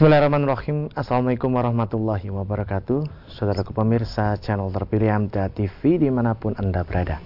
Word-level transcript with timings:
Bismillahirrahmanirrahim. 0.00 0.88
Assalamualaikum 0.96 1.60
warahmatullahi 1.60 2.32
wabarakatuh. 2.32 3.04
Saudaraku 3.36 3.76
pemirsa 3.76 4.32
channel 4.40 4.72
terpilih 4.72 5.12
Amda 5.12 5.52
TV 5.52 6.00
di 6.00 6.08
mana 6.08 6.32
pun 6.32 6.56
anda 6.56 6.80
berada. 6.88 7.20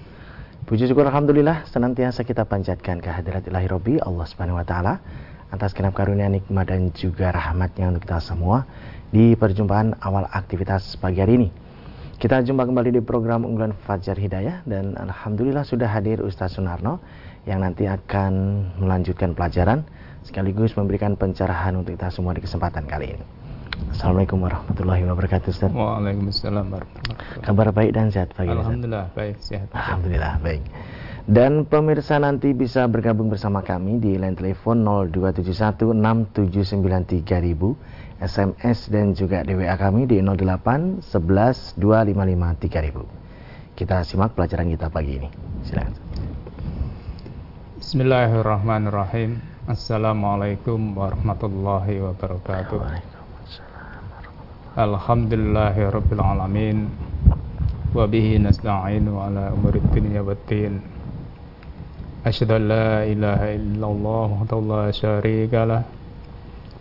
Puji 0.66 0.90
syukur 0.90 1.06
Alhamdulillah 1.06 1.70
senantiasa 1.70 2.26
kita 2.26 2.42
panjatkan 2.50 2.98
kehadirat 2.98 3.46
ilahi 3.46 3.70
Robi 3.70 4.02
Allah 4.02 4.26
subhanahu 4.26 4.58
wa 4.58 4.66
ta'ala 4.66 4.98
Atas 5.54 5.70
kenap 5.70 5.94
karunia 5.94 6.26
nikmat 6.26 6.66
dan 6.66 6.90
juga 6.90 7.30
rahmatnya 7.30 7.94
untuk 7.94 8.10
kita 8.10 8.18
semua 8.18 8.66
Di 9.06 9.38
perjumpaan 9.38 9.94
awal 10.02 10.26
aktivitas 10.26 10.98
pagi 10.98 11.22
hari 11.22 11.46
ini. 11.46 11.48
Kita 12.18 12.42
jumpa 12.42 12.66
kembali 12.66 12.98
di 12.98 13.02
program 13.06 13.46
unggulan 13.46 13.70
Fajar 13.86 14.18
Hidayah 14.18 14.66
Dan 14.66 14.98
Alhamdulillah 14.98 15.62
sudah 15.62 15.94
hadir 15.94 16.18
Ustaz 16.26 16.58
Sunarno 16.58 16.98
Yang 17.46 17.58
nanti 17.70 17.86
akan 17.86 18.32
melanjutkan 18.82 19.38
pelajaran 19.38 19.86
sekaligus 20.24 20.72
memberikan 20.74 21.14
pencerahan 21.14 21.76
untuk 21.76 21.94
kita 21.94 22.08
semua 22.08 22.32
di 22.32 22.42
kesempatan 22.42 22.88
kali 22.88 23.14
ini. 23.14 23.24
Assalamualaikum 23.94 24.42
warahmatullahi 24.42 25.06
wabarakatuh 25.06 25.54
Ustaz. 25.54 25.70
Waalaikumsalam 25.70 26.66
warahmatullahi 26.66 27.14
wabarakatuh. 27.14 27.46
Kabar 27.46 27.70
baik 27.70 27.94
dan 27.94 28.10
sehat 28.10 28.34
pagi 28.34 28.50
ini, 28.50 28.58
Ustaz? 28.58 28.66
Alhamdulillah 28.66 29.06
baik 29.14 29.36
sehat. 29.38 29.68
Alhamdulillah 29.70 30.34
baik. 30.42 30.62
Dan 31.24 31.64
pemirsa 31.64 32.20
nanti 32.20 32.52
bisa 32.52 32.84
bergabung 32.84 33.32
bersama 33.32 33.64
kami 33.64 33.96
di 33.96 34.20
line 34.20 34.36
telepon 34.36 34.84
02716793000, 35.08 37.16
SMS 38.20 38.78
dan 38.92 39.16
juga 39.16 39.40
DWA 39.40 39.72
kami 39.80 40.04
di 40.04 40.20
08 40.20 41.00
11 41.00 41.80
255 41.80 42.60
3000. 42.60 43.24
Kita 43.74 44.04
simak 44.04 44.36
pelajaran 44.36 44.68
kita 44.68 44.92
pagi 44.92 45.16
ini. 45.16 45.32
Silakan. 45.64 45.96
Bismillahirrahmanirrahim. 47.80 49.53
Assalamualaikum 49.64 50.92
warahmatullahi 50.92 51.96
wabarakatuh. 51.96 52.84
Alhamdulillahi 54.76 55.88
rabbil 55.88 56.20
alamin. 56.20 56.92
Wa 57.96 58.04
bihi 58.04 58.44
nasta'inu 58.44 59.16
ala 59.16 59.56
umuri 59.56 59.80
dunya 59.88 60.20
waddin. 60.20 60.84
Asyhadu 62.28 62.60
an 62.60 62.64
la 62.68 63.08
ilaha 63.08 63.56
illallah 63.56 64.26
wahdahu 64.36 64.68
la 64.68 64.92
syarika 64.92 65.64
lah. 65.64 65.88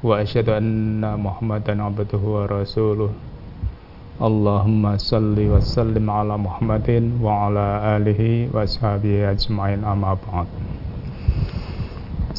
Wa 0.03 0.19
asyhadu 0.19 0.51
anna 0.51 1.15
Muhammadan 1.15 1.79
abduhu 1.79 2.35
wa 2.35 2.51
rasuluh. 2.51 3.15
Allahumma 4.19 4.99
salli 4.99 5.47
wa 5.47 5.63
sallim 5.63 6.11
ala 6.11 6.35
Muhammadin 6.35 7.15
wa 7.23 7.47
ala 7.47 7.95
alihi 7.95 8.51
wa 8.51 8.67
ashabihi 8.67 9.23
ajma'in 9.31 9.87
amma 9.87 10.19
ba'd. 10.19 10.82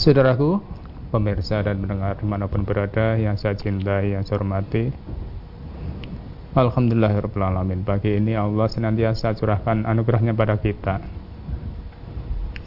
Saudaraku, 0.05 0.61
pemirsa 1.09 1.65
dan 1.65 1.81
pendengar 1.81 2.21
di 2.21 2.29
mana 2.29 2.45
pun 2.45 2.61
berada 2.61 3.17
yang 3.17 3.41
saya 3.41 3.57
cintai, 3.57 4.13
yang 4.13 4.21
saya 4.21 4.37
hormati 4.37 4.93
Alhamdulillahirrahmanirrahim 6.53 7.89
Pagi 7.89 8.21
ini 8.21 8.37
Allah 8.37 8.69
senantiasa 8.69 9.33
curahkan 9.33 9.89
anugerahnya 9.89 10.37
pada 10.37 10.61
kita 10.61 11.01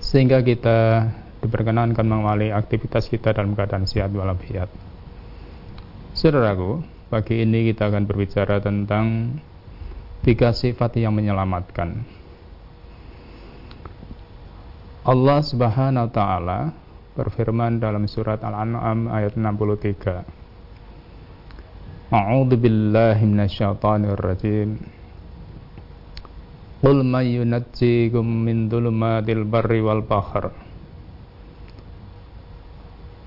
Sehingga 0.02 0.41
kita 0.41 1.13
diperkenankan 1.45 2.09
mengawali 2.09 2.49
aktivitas 2.49 3.05
kita 3.05 3.38
dalam 3.38 3.53
keadaan 3.53 3.85
sehat 3.85 4.09
walafiat. 4.17 4.73
Saudaraku, 6.17 6.81
pagi 7.13 7.45
ini 7.45 7.69
kita 7.69 7.93
akan 7.93 8.09
berbicara 8.09 8.65
tentang 8.65 9.38
Tiga 10.25 10.58
sifat 10.58 10.97
yang 10.97 11.13
menyelamatkan. 11.13 12.02
Allah 15.05 15.39
subhanahu 15.45 16.09
wa 16.09 16.14
ta'ala 16.17 16.86
berfirman 17.17 17.82
dalam 17.82 18.05
surat 18.05 18.38
Al-An'am 18.45 19.10
ayat 19.10 19.33
63. 19.33 22.14
A'udzu 22.14 22.55
billahi 22.61 23.26
minasyaitonir 23.26 24.22
rajim. 24.22 24.78
Qul 26.78 27.02
may 27.02 27.42
yunajjikum 27.42 28.22
min 28.22 28.70
dhulumatil 28.70 29.50
barri 29.50 29.82
wal 29.82 30.05
bahr. 30.05 30.54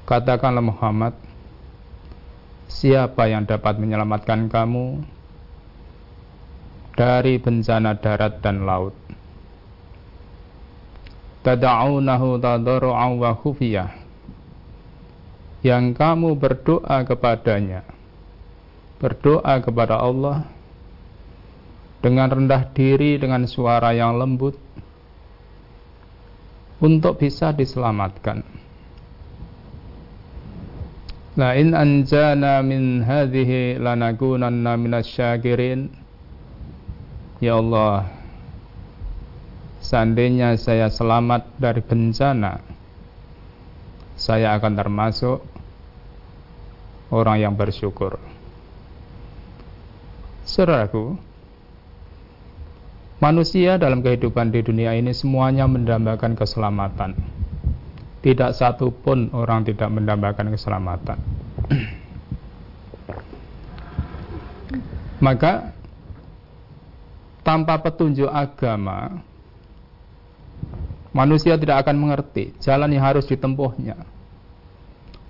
Katakanlah 0.06 0.62
Muhammad, 0.62 1.18
siapa 2.70 3.26
yang 3.26 3.42
dapat 3.42 3.82
menyelamatkan 3.82 4.46
kamu 4.46 5.02
dari 6.94 7.42
bencana 7.42 7.98
darat 7.98 8.38
dan 8.38 8.62
laut? 8.62 8.94
Tada'unahu 11.42 12.40
tadarru'an 12.40 13.16
wa 13.20 13.32
khufiyah. 13.36 13.90
Yang 15.60 15.96
kamu 15.96 16.40
berdoa 16.40 17.04
kepadanya 17.04 17.84
berdoa 19.00 19.56
kepada 19.64 19.96
Allah 19.96 20.44
dengan 22.04 22.28
rendah 22.28 22.68
diri 22.76 23.16
dengan 23.16 23.48
suara 23.48 23.96
yang 23.96 24.20
lembut 24.20 24.60
untuk 26.84 27.16
bisa 27.16 27.56
diselamatkan. 27.56 28.44
La 31.40 31.56
in 31.56 31.72
anjana 31.72 32.60
min 32.60 33.00
hadhihi 33.00 33.80
lanakunanna 33.80 34.76
minasyakirin 34.76 35.88
Ya 37.40 37.56
Allah 37.56 38.19
seandainya 39.90 40.54
saya 40.54 40.86
selamat 40.86 41.58
dari 41.58 41.82
bencana, 41.82 42.62
saya 44.14 44.54
akan 44.54 44.72
termasuk 44.78 45.42
orang 47.10 47.42
yang 47.42 47.58
bersyukur. 47.58 48.14
Saudaraku, 50.46 51.18
manusia 53.18 53.82
dalam 53.82 53.98
kehidupan 53.98 54.54
di 54.54 54.62
dunia 54.62 54.94
ini 54.94 55.10
semuanya 55.10 55.66
mendambakan 55.66 56.38
keselamatan. 56.38 57.18
Tidak 58.22 58.54
satu 58.54 58.94
pun 58.94 59.34
orang 59.34 59.66
tidak 59.66 59.90
mendambakan 59.90 60.54
keselamatan. 60.54 61.18
Maka 65.18 65.74
tanpa 67.42 67.80
petunjuk 67.82 68.28
agama, 68.28 69.24
manusia 71.10 71.58
tidak 71.58 71.86
akan 71.86 71.96
mengerti 71.98 72.54
jalan 72.62 72.90
yang 72.94 73.04
harus 73.04 73.26
ditempuhnya 73.26 73.98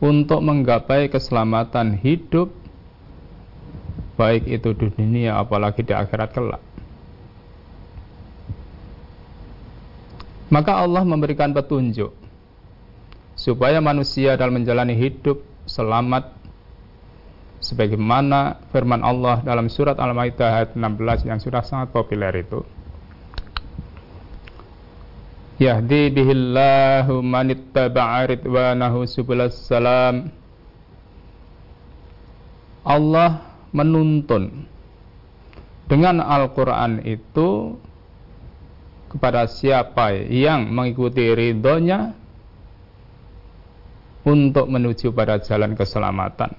untuk 0.00 0.41
menggapai 0.41 1.12
keselamatan 1.12 1.96
hidup 2.00 2.52
baik 4.16 4.44
itu 4.48 4.76
di 4.76 4.86
dunia 4.92 5.41
apalagi 5.41 5.80
di 5.80 5.96
akhirat 5.96 6.36
kelak. 6.36 6.62
Maka 10.50 10.82
Allah 10.82 11.06
memberikan 11.06 11.54
petunjuk 11.54 12.10
supaya 13.38 13.78
manusia 13.80 14.36
dalam 14.36 14.60
menjalani 14.60 14.92
hidup 14.92 15.41
selamat 15.64 16.36
sebagaimana 17.62 18.58
firman 18.74 19.00
Allah 19.00 19.41
dalam 19.47 19.70
surat 19.70 19.97
Al-Maidah 19.97 20.50
ayat 20.60 20.70
16 20.74 21.28
yang 21.30 21.38
sudah 21.38 21.62
sangat 21.62 21.94
populer 21.94 22.44
itu 22.44 22.66
yahdi 25.60 26.09
bihillahu 26.09 27.21
manittaba'a 27.21 28.32
ridwanahu 28.32 29.04
subulas 29.04 29.60
salam. 29.69 30.32
Allah 32.81 33.44
menuntun 33.76 34.65
dengan 35.84 36.24
Al-Quran 36.24 37.04
itu 37.04 37.77
kepada 39.12 39.45
siapa 39.45 40.16
yang 40.16 40.72
mengikuti 40.72 41.28
ridhonya 41.28 42.16
untuk 44.24 44.65
menuju 44.65 45.13
pada 45.13 45.36
jalan 45.45 45.77
keselamatan. 45.77 46.56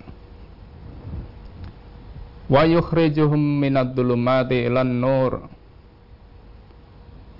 Wa 2.52 2.68
yukhrijuhum 2.68 3.40
minad 3.40 3.96
dhulumati 3.96 4.68
ilan 4.68 4.92
nur 4.92 5.48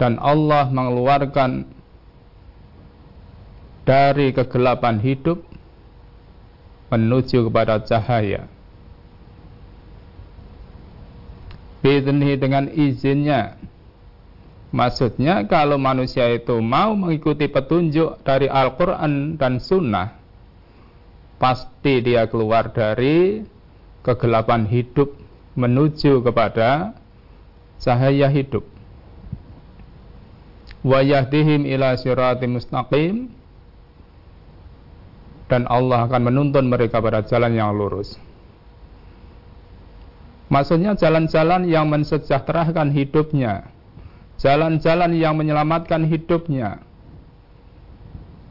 dan 0.02 0.18
Allah 0.18 0.66
mengeluarkan 0.74 1.70
dari 3.86 4.34
kegelapan 4.34 4.98
hidup 4.98 5.46
menuju 6.90 7.46
kepada 7.46 7.78
cahaya. 7.86 8.50
Bidni 11.86 12.34
dengan 12.34 12.66
izinnya. 12.74 13.62
Maksudnya 14.74 15.46
kalau 15.46 15.78
manusia 15.78 16.26
itu 16.34 16.58
mau 16.64 16.98
mengikuti 16.98 17.46
petunjuk 17.46 18.26
dari 18.26 18.50
Al-Quran 18.50 19.36
dan 19.38 19.62
Sunnah, 19.62 20.18
pasti 21.38 22.02
dia 22.02 22.26
keluar 22.26 22.74
dari 22.74 23.44
kegelapan 24.02 24.66
hidup 24.66 25.14
menuju 25.60 26.24
kepada 26.24 26.96
cahaya 27.84 28.32
hidup 28.32 28.71
wa 30.82 31.00
yahdihim 31.02 31.66
ila 31.70 31.94
sirati 31.94 32.50
mustaqim 32.50 33.30
dan 35.52 35.68
Allah 35.68 36.08
akan 36.08 36.22
menuntun 36.32 36.72
mereka 36.72 37.04
pada 37.04 37.22
jalan 37.28 37.52
yang 37.54 37.76
lurus. 37.76 38.16
Maksudnya 40.52 40.96
jalan-jalan 41.00 41.68
yang 41.68 41.88
mensejahterakan 41.88 42.92
hidupnya, 42.92 43.72
jalan-jalan 44.40 45.16
yang 45.16 45.36
menyelamatkan 45.40 46.04
hidupnya. 46.08 46.84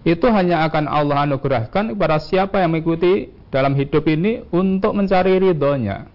Itu 0.00 0.32
hanya 0.32 0.64
akan 0.64 0.88
Allah 0.88 1.28
anugerahkan 1.28 1.92
kepada 1.92 2.16
siapa 2.16 2.64
yang 2.64 2.72
mengikuti 2.72 3.28
dalam 3.52 3.76
hidup 3.76 4.08
ini 4.08 4.40
untuk 4.48 4.96
mencari 4.96 5.36
ridhonya. 5.36 6.08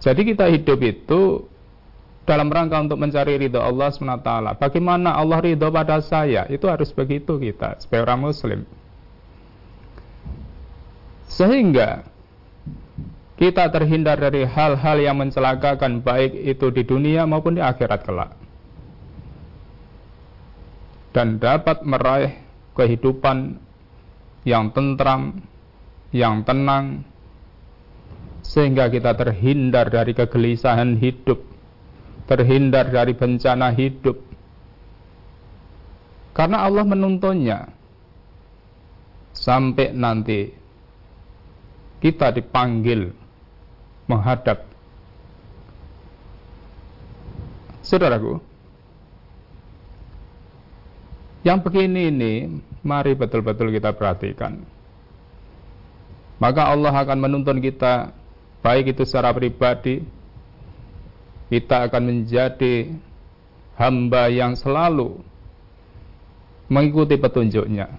Jadi 0.00 0.32
kita 0.32 0.48
hidup 0.48 0.80
itu 0.80 1.44
dalam 2.30 2.46
rangka 2.46 2.78
untuk 2.78 3.02
mencari 3.02 3.34
ridho 3.34 3.58
Allah 3.58 3.90
SWT. 3.90 4.30
Bagaimana 4.62 5.18
Allah 5.18 5.42
ridho 5.42 5.66
pada 5.74 5.98
saya? 5.98 6.46
Itu 6.46 6.70
harus 6.70 6.94
begitu 6.94 7.42
kita 7.42 7.82
sebagai 7.82 8.06
orang 8.06 8.30
muslim. 8.30 8.60
Sehingga 11.26 12.06
kita 13.34 13.66
terhindar 13.74 14.22
dari 14.22 14.46
hal-hal 14.46 14.96
yang 15.02 15.18
mencelakakan 15.18 16.06
baik 16.06 16.38
itu 16.38 16.70
di 16.70 16.86
dunia 16.86 17.26
maupun 17.26 17.58
di 17.58 17.62
akhirat 17.64 18.06
kelak 18.06 18.38
dan 21.10 21.42
dapat 21.42 21.82
meraih 21.82 22.38
kehidupan 22.78 23.58
yang 24.46 24.70
tentram, 24.70 25.42
yang 26.14 26.46
tenang, 26.46 27.02
sehingga 28.46 28.88
kita 28.88 29.14
terhindar 29.18 29.90
dari 29.90 30.14
kegelisahan 30.14 30.96
hidup, 30.96 31.42
terhindar 32.30 32.94
dari 32.94 33.10
bencana 33.10 33.74
hidup. 33.74 34.14
Karena 36.30 36.62
Allah 36.62 36.86
menuntunnya 36.86 37.74
sampai 39.34 39.90
nanti 39.90 40.54
kita 41.98 42.30
dipanggil 42.30 43.10
menghadap. 44.06 44.62
Saudaraku, 47.82 48.38
yang 51.42 51.58
begini 51.66 52.14
ini, 52.14 52.32
mari 52.86 53.18
betul-betul 53.18 53.74
kita 53.74 53.90
perhatikan. 53.90 54.62
Maka 56.38 56.70
Allah 56.70 56.94
akan 56.94 57.18
menuntun 57.18 57.58
kita, 57.58 58.14
baik 58.62 58.94
itu 58.94 59.02
secara 59.02 59.34
pribadi, 59.34 60.19
kita 61.50 61.90
akan 61.90 62.02
menjadi 62.06 62.94
hamba 63.74 64.30
yang 64.30 64.54
selalu 64.54 65.18
mengikuti 66.70 67.18
petunjuknya. 67.18 67.90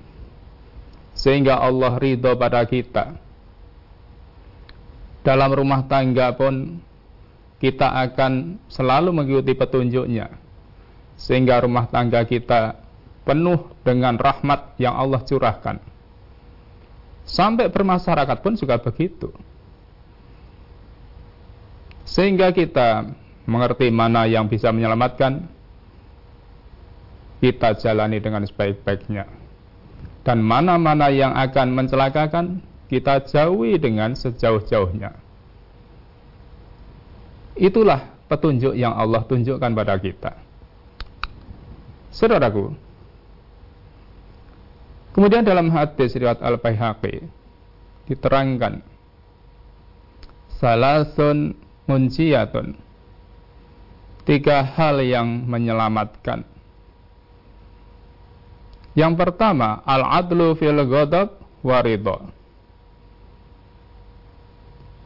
Sehingga 1.12 1.60
Allah 1.60 2.00
ridho 2.00 2.32
pada 2.40 2.64
kita. 2.64 3.20
Dalam 5.22 5.52
rumah 5.54 5.86
tangga 5.86 6.34
pun 6.34 6.80
kita 7.60 7.92
akan 8.10 8.58
selalu 8.72 9.12
mengikuti 9.12 9.54
petunjuknya. 9.54 10.32
Sehingga 11.20 11.62
rumah 11.62 11.92
tangga 11.92 12.24
kita 12.24 12.80
penuh 13.28 13.70
dengan 13.84 14.16
rahmat 14.18 14.80
yang 14.80 14.96
Allah 14.96 15.22
curahkan. 15.22 15.78
Sampai 17.28 17.70
bermasyarakat 17.70 18.38
pun 18.42 18.58
juga 18.58 18.82
begitu. 18.82 19.30
Sehingga 22.08 22.50
kita 22.50 23.21
mengerti 23.52 23.92
mana 23.92 24.24
yang 24.24 24.48
bisa 24.48 24.72
menyelamatkan 24.72 25.44
kita 27.44 27.76
jalani 27.84 28.24
dengan 28.24 28.48
sebaik-baiknya 28.48 29.42
dan 30.22 30.40
mana-mana 30.40 31.10
yang 31.10 31.34
akan 31.34 31.74
mencelakakan 31.74 32.62
kita 32.88 33.26
jauhi 33.26 33.80
dengan 33.82 34.14
sejauh-jauhnya. 34.14 35.18
Itulah 37.58 38.12
petunjuk 38.30 38.78
yang 38.78 38.94
Allah 38.96 39.26
tunjukkan 39.26 39.72
pada 39.74 39.96
kita. 39.98 40.32
Saudaraku, 42.12 42.76
kemudian 45.16 45.48
dalam 45.48 45.72
hadis 45.72 46.12
riwayat 46.16 46.44
Al-Baihaqi 46.44 47.24
diterangkan 48.12 48.84
salasun 50.60 51.56
munciyatun 51.88 52.76
tiga 54.28 54.62
hal 54.64 55.02
yang 55.02 55.46
menyelamatkan 55.50 56.46
yang 58.94 59.16
pertama 59.16 59.80
al-adlu 59.88 60.54
fil 60.60 60.82
ghadab 60.84 61.40
waridho 61.64 62.42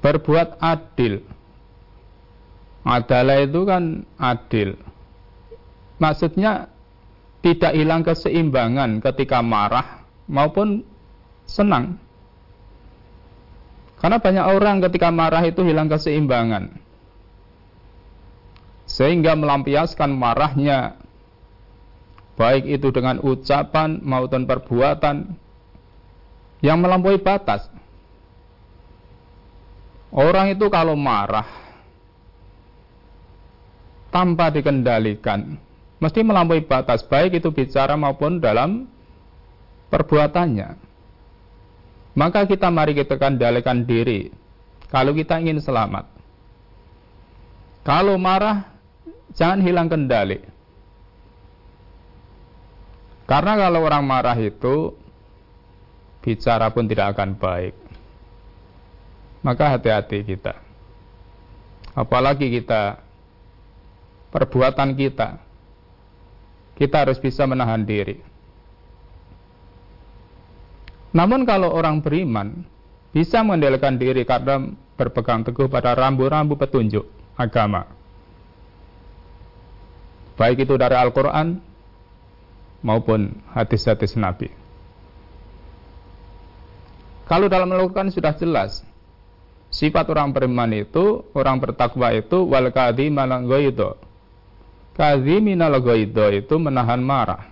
berbuat 0.06 0.62
adil. 0.62 1.26
Adalah 2.86 3.42
itu 3.42 3.66
kan 3.66 4.06
adil. 4.22 4.78
Maksudnya 5.98 6.70
tidak 7.42 7.74
hilang 7.74 8.06
keseimbangan 8.06 9.02
ketika 9.02 9.42
marah 9.42 10.06
maupun 10.30 10.86
senang. 11.50 11.98
Karena 13.98 14.22
banyak 14.22 14.46
orang 14.46 14.86
ketika 14.86 15.10
marah 15.10 15.42
itu 15.42 15.66
hilang 15.66 15.90
keseimbangan. 15.90 16.78
Sehingga 18.95 19.36
melampiaskan 19.36 20.15
marahnya 20.15 20.95
baik 22.39 22.63
itu 22.63 22.95
dengan 22.95 23.19
ucapan 23.19 24.00
maupun 24.00 24.47
perbuatan 24.47 25.36
yang 26.63 26.80
melampaui 26.80 27.19
batas. 27.19 27.68
Orang 30.15 30.47
itu 30.56 30.71
kalau 30.71 30.95
marah 30.95 31.44
tanpa 34.15 34.47
dikendalikan, 34.47 35.59
mesti 36.00 36.24
melampaui 36.24 36.63
batas 36.63 37.03
baik 37.03 37.44
itu 37.44 37.51
bicara 37.51 38.00
maupun 38.00 38.39
dalam 38.39 38.88
perbuatannya. 39.92 40.80
Maka 42.15 42.47
kita 42.47 42.71
mari 42.71 42.95
kita 42.95 43.19
kendalikan 43.19 43.83
diri 43.83 44.31
kalau 44.88 45.12
kita 45.12 45.44
ingin 45.44 45.59
selamat. 45.59 46.07
Kalau 47.83 48.16
marah 48.16 48.75
jangan 49.35 49.59
hilang 49.61 49.87
kendali. 49.92 50.39
Karena 53.25 53.57
kalau 53.57 53.81
orang 53.85 54.06
marah 54.06 54.37
itu 54.37 54.94
bicara 56.21 56.69
pun 56.73 56.85
tidak 56.85 57.18
akan 57.18 57.37
baik 57.37 57.85
maka 59.45 59.77
hati-hati 59.77 60.25
kita. 60.25 60.57
Apalagi 61.94 62.49
kita, 62.49 62.97
perbuatan 64.33 64.97
kita, 64.97 65.37
kita 66.81 66.95
harus 67.06 67.21
bisa 67.21 67.45
menahan 67.45 67.85
diri. 67.85 68.18
Namun 71.13 71.45
kalau 71.47 71.71
orang 71.71 72.01
beriman 72.01 72.65
bisa 73.13 73.39
mengendalikan 73.45 73.95
diri 73.95 74.27
karena 74.27 74.59
berpegang 74.99 75.45
teguh 75.45 75.71
pada 75.71 75.95
rambu-rambu 75.95 76.59
petunjuk 76.59 77.07
agama. 77.37 77.87
Baik 80.35 80.68
itu 80.68 80.75
dari 80.75 80.95
Al-Quran 80.99 81.63
maupun 82.83 83.31
hadis-hadis 83.56 84.19
Nabi. 84.19 84.51
Kalau 87.25 87.49
dalam 87.49 87.71
melakukan 87.71 88.13
sudah 88.13 88.37
jelas 88.37 88.85
Sifat 89.75 90.07
orang 90.07 90.31
beriman 90.31 90.71
itu, 90.71 91.27
orang 91.35 91.59
bertakwa 91.59 92.15
itu 92.15 92.47
wal 92.47 92.71
kadhimina 92.71 93.44
ghaido. 93.44 93.99
Kadhimina 94.95 95.68
ghaido 95.83 96.31
itu 96.31 96.56
menahan 96.56 97.04
marah. 97.04 97.51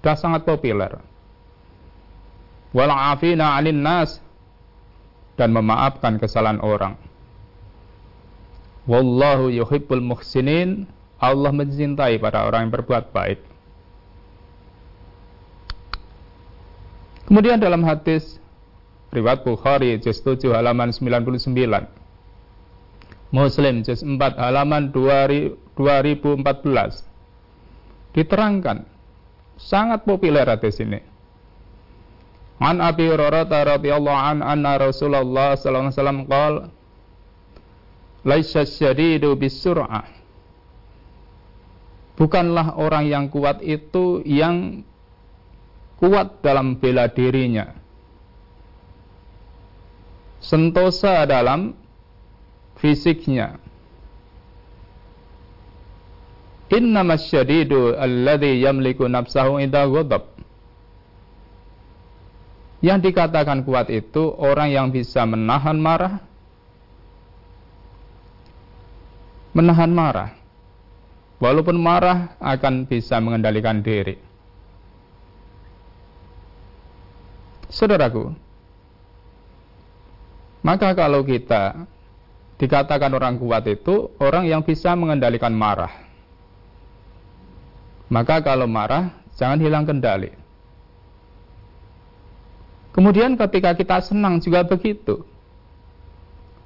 Sudah 0.00 0.16
sangat 0.16 0.48
populer. 0.48 0.96
Wal 2.72 2.88
afina 2.88 3.52
'anil 3.52 3.76
nas 3.76 4.16
dan 5.36 5.52
memaafkan 5.52 6.16
kesalahan 6.16 6.64
orang. 6.64 6.96
Wallahu 8.88 9.52
yuhibbul 9.52 10.00
muhsinin. 10.00 10.88
Allah 11.18 11.50
mencintai 11.50 12.22
pada 12.22 12.46
orang 12.46 12.70
yang 12.70 12.72
berbuat 12.78 13.10
baik. 13.10 13.42
Kemudian 17.26 17.60
dalam 17.60 17.84
hadis 17.84 18.38
Riwayat 19.08 19.40
Bukhari 19.44 19.98
juz 19.98 20.20
7 20.20 20.52
halaman 20.52 20.94
99. 20.94 21.48
Muslim 23.34 23.74
juz 23.84 24.00
4 24.00 24.16
halaman 24.38 24.94
2014. 24.94 25.76
Diterangkan 28.16 28.88
sangat 29.60 30.06
populer 30.08 30.46
hadis 30.48 30.80
ini. 30.80 31.02
An 32.58 32.82
Abi 32.82 33.06
Hurairah 33.06 33.46
radhiyallahu 33.48 34.18
an 34.18 34.42
anna 34.42 34.80
Rasulullah 34.80 35.54
sallallahu 35.54 35.88
alaihi 35.88 35.94
wasallam 35.94 36.20
qala 36.26 36.62
Laisa 38.26 38.66
syadidu 38.66 39.38
bisur'ah 39.38 40.17
Bukanlah 42.18 42.74
orang 42.74 43.06
yang 43.06 43.30
kuat 43.30 43.62
itu 43.62 44.26
yang 44.26 44.82
kuat 46.02 46.42
dalam 46.42 46.74
bela 46.82 47.06
dirinya, 47.06 47.78
sentosa 50.42 51.22
dalam 51.30 51.78
fisiknya. 52.82 53.62
Innamas 56.68 57.30
syadidu 57.30 57.94
alladhi 57.94 58.66
yamliku 58.66 59.06
nafsahu 59.06 59.62
inda 59.62 59.86
ghadab. 59.86 60.26
Yang 62.82 63.10
dikatakan 63.10 63.62
kuat 63.62 63.90
itu 63.94 64.34
orang 64.38 64.74
yang 64.74 64.86
bisa 64.90 65.22
menahan 65.22 65.78
marah. 65.78 66.22
Menahan 69.54 69.90
marah. 69.90 70.37
Walaupun 71.38 71.78
marah 71.78 72.34
akan 72.42 72.90
bisa 72.90 73.22
mengendalikan 73.22 73.78
diri. 73.78 74.18
Saudaraku, 77.70 78.34
maka 80.66 80.96
kalau 80.98 81.22
kita 81.22 81.86
dikatakan 82.58 83.14
orang 83.14 83.38
kuat 83.38 83.62
itu 83.70 84.10
orang 84.18 84.50
yang 84.50 84.66
bisa 84.66 84.98
mengendalikan 84.98 85.54
marah. 85.54 85.94
Maka 88.10 88.40
kalau 88.42 88.66
marah, 88.66 89.14
jangan 89.36 89.60
hilang 89.60 89.84
kendali. 89.86 90.32
Kemudian 92.90 93.38
ketika 93.38 93.78
kita 93.78 94.02
senang 94.02 94.42
juga 94.42 94.66
begitu. 94.66 95.22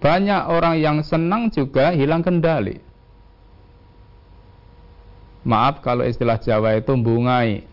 Banyak 0.00 0.48
orang 0.48 0.80
yang 0.80 0.96
senang 1.04 1.52
juga 1.52 1.92
hilang 1.92 2.24
kendali. 2.24 2.80
Maaf 5.42 5.82
kalau 5.82 6.06
istilah 6.06 6.38
Jawa 6.38 6.78
itu 6.78 6.94
bungai. 6.94 7.66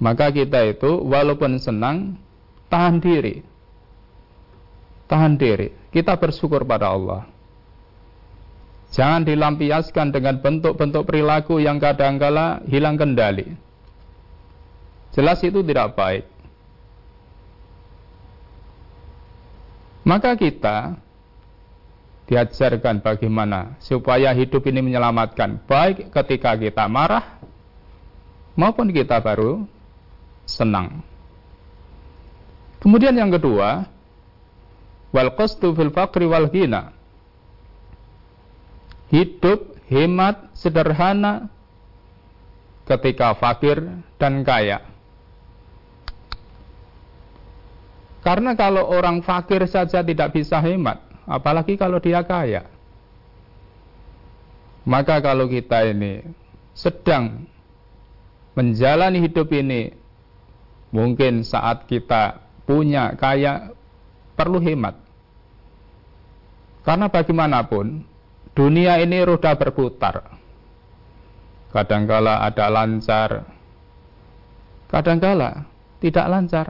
Maka 0.00 0.32
kita 0.32 0.64
itu 0.64 1.00
walaupun 1.04 1.60
senang, 1.60 2.16
tahan 2.72 3.00
diri. 3.00 3.44
Tahan 5.06 5.36
diri. 5.36 5.72
Kita 5.92 6.16
bersyukur 6.16 6.64
pada 6.64 6.92
Allah. 6.92 7.28
Jangan 8.94 9.26
dilampiaskan 9.26 10.14
dengan 10.14 10.38
bentuk-bentuk 10.38 11.02
perilaku 11.04 11.58
yang 11.58 11.82
kadangkala 11.82 12.62
hilang 12.70 12.94
kendali. 12.94 13.54
Jelas 15.14 15.42
itu 15.42 15.62
tidak 15.66 15.98
baik. 15.98 16.24
Maka 20.04 20.36
kita 20.36 20.98
diajarkan 22.24 23.04
bagaimana 23.04 23.76
supaya 23.84 24.32
hidup 24.32 24.64
ini 24.64 24.80
menyelamatkan 24.80 25.60
baik 25.68 26.08
ketika 26.08 26.56
kita 26.56 26.88
marah 26.88 27.36
maupun 28.56 28.88
kita 28.88 29.20
baru 29.20 29.68
senang. 30.48 31.04
Kemudian 32.80 33.16
yang 33.16 33.32
kedua, 33.32 33.88
wal 35.12 35.30
qasdu 35.36 35.72
fil 35.72 35.92
faqri 35.92 36.28
wal 36.28 36.48
ghina. 36.48 36.92
Hidup 39.12 39.76
hemat 39.88 40.52
sederhana 40.56 41.48
ketika 42.88 43.36
fakir 43.36 43.84
dan 44.16 44.44
kaya. 44.44 44.84
Karena 48.24 48.56
kalau 48.56 48.88
orang 48.88 49.20
fakir 49.20 49.68
saja 49.68 50.00
tidak 50.00 50.32
bisa 50.32 50.56
hemat, 50.64 51.03
apalagi 51.24 51.76
kalau 51.76 51.98
dia 52.00 52.24
kaya. 52.24 52.68
Maka 54.84 55.20
kalau 55.24 55.48
kita 55.48 55.88
ini 55.88 56.20
sedang 56.76 57.48
menjalani 58.52 59.24
hidup 59.24 59.48
ini 59.56 60.04
Mungkin 60.94 61.42
saat 61.42 61.90
kita 61.90 62.38
punya 62.70 63.18
kaya 63.18 63.74
perlu 64.38 64.62
hemat. 64.62 64.94
Karena 66.86 67.10
bagaimanapun 67.10 68.06
dunia 68.54 69.02
ini 69.02 69.18
roda 69.26 69.58
berputar. 69.58 70.38
Kadangkala 71.74 72.46
ada 72.46 72.70
lancar, 72.70 73.42
kadangkala 74.86 75.66
tidak 75.98 76.26
lancar. 76.30 76.66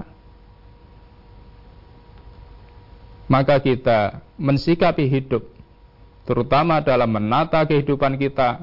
Maka 3.24 3.56
kita 3.60 4.20
mensikapi 4.36 5.08
hidup, 5.08 5.48
terutama 6.28 6.84
dalam 6.84 7.08
menata 7.08 7.64
kehidupan 7.64 8.20
kita, 8.20 8.60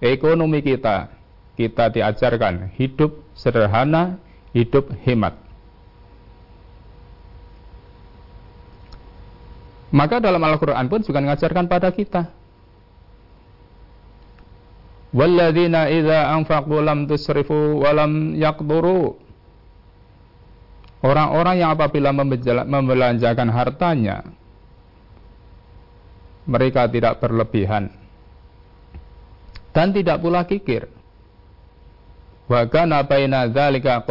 ekonomi 0.00 0.64
kita, 0.64 1.12
kita 1.58 1.92
diajarkan 1.92 2.72
hidup 2.78 3.20
sederhana, 3.36 4.16
hidup 4.56 4.88
hemat. 5.04 5.36
Maka 9.88 10.20
dalam 10.20 10.40
Al-Quran 10.44 10.86
pun 10.88 11.00
juga 11.00 11.18
mengajarkan 11.24 11.64
pada 11.64 11.88
kita. 11.88 12.28
Walladzina 15.08 15.88
idza 15.88 16.28
anfaqu 16.28 16.76
tusrifu 17.08 17.80
wa 17.80 17.90
lam 17.96 18.36
yaqduru. 18.36 19.16
Orang-orang 20.98 21.62
yang 21.62 21.70
apabila 21.78 22.10
membelanjakan 22.66 23.48
hartanya 23.54 24.26
mereka 26.48 26.90
tidak 26.90 27.22
berlebihan 27.22 27.94
dan 29.70 29.94
tidak 29.94 30.18
pula 30.18 30.42
kikir. 30.42 30.90
Wa 32.48 32.66
baina 33.04 33.46
dzalika 33.46 34.02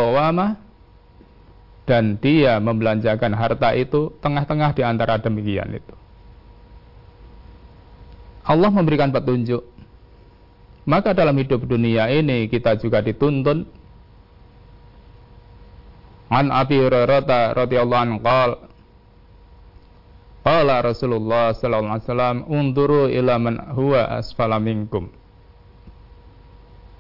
dan 1.88 2.20
dia 2.20 2.60
membelanjakan 2.60 3.32
harta 3.34 3.72
itu 3.74 4.12
tengah-tengah 4.20 4.72
di 4.76 4.84
antara 4.84 5.18
demikian 5.18 5.72
itu. 5.72 5.96
Allah 8.48 8.72
memberikan 8.72 9.12
petunjuk. 9.12 9.64
Maka 10.88 11.12
dalam 11.12 11.36
hidup 11.36 11.68
dunia 11.68 12.08
ini 12.08 12.48
kita 12.48 12.80
juga 12.80 13.04
dituntun 13.04 13.68
An 16.28 16.52
Abi 16.52 16.80
Hurairah 16.80 17.56
radhiyallahu 17.56 18.04
anhu 18.04 18.20
qala 18.20 18.58
Qala 20.48 20.80
Rasulullah 20.80 21.52
sallallahu 21.52 21.92
alaihi 22.00 22.08
wasallam 22.08 22.38
unduru 22.48 23.12
ila 23.12 23.36
man 23.36 23.60
huwa 23.76 24.16
asfala 24.16 24.64
minkum 24.64 25.12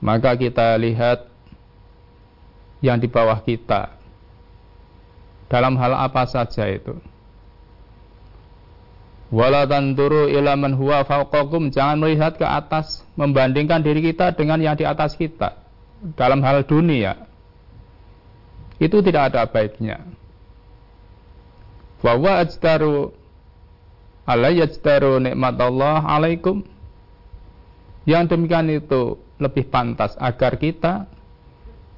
maka 0.03 0.37
kita 0.37 0.77
lihat 0.77 1.25
yang 2.85 3.01
di 3.01 3.09
bawah 3.09 3.41
kita 3.41 3.97
dalam 5.49 5.79
hal 5.79 5.95
apa 5.95 6.27
saja 6.29 6.69
itu. 6.69 6.93
Wala 9.27 9.67
tanduru 9.67 10.31
ila 10.31 10.55
man 10.55 10.77
huwa 10.77 11.03
fawqakum 11.03 11.73
jangan 11.73 11.99
melihat 11.99 12.39
ke 12.39 12.47
atas 12.47 13.03
membandingkan 13.19 13.83
diri 13.83 13.99
kita 13.99 14.31
dengan 14.31 14.61
yang 14.63 14.77
di 14.79 14.87
atas 14.87 15.19
kita 15.19 15.59
dalam 16.15 16.39
hal 16.45 16.63
dunia. 16.63 17.27
Itu 18.77 19.01
tidak 19.01 19.33
ada 19.33 19.49
baiknya. 19.49 20.05
Wa 22.05 22.13
wa 22.13 22.45
ajtaru 22.45 23.09
ala 24.29 24.53
yajtaru 24.53 25.17
nikmat 25.17 25.57
Allah 25.57 26.05
alaikum. 26.05 26.61
Yang 28.07 28.37
demikian 28.37 28.71
itu 28.71 29.19
lebih 29.41 29.67
pantas 29.67 30.15
agar 30.15 30.55
kita 30.55 31.09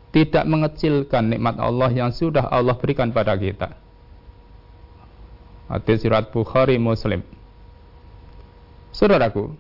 tidak 0.09 0.45
mengecilkan 0.49 1.29
nikmat 1.29 1.61
Allah 1.61 1.93
yang 1.93 2.09
sudah 2.09 2.49
Allah 2.49 2.73
berikan 2.73 3.13
pada 3.13 3.37
kita. 3.37 3.77
Hadis 5.69 6.01
surat 6.01 6.33
Bukhari 6.33 6.81
Muslim. 6.81 7.21
Saudaraku, 8.89 9.53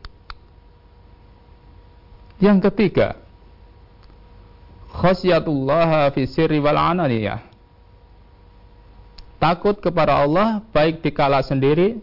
yang 2.41 2.57
ketiga, 2.57 3.19
khasyatullah 4.99 6.11
fi 6.11 6.27
sirri 6.27 6.59
wal 6.59 6.75
ananiyah. 6.75 7.39
Takut 9.39 9.79
kepada 9.79 10.19
Allah 10.19 10.59
baik 10.75 10.99
di 10.99 11.15
kala 11.15 11.39
sendiri 11.39 11.95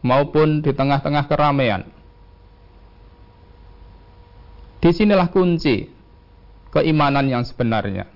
maupun 0.00 0.64
di 0.64 0.72
tengah-tengah 0.72 1.28
keramaian. 1.28 1.84
Di 4.80 4.90
sinilah 4.90 5.28
kunci 5.28 5.86
keimanan 6.72 7.28
yang 7.28 7.44
sebenarnya. 7.44 8.08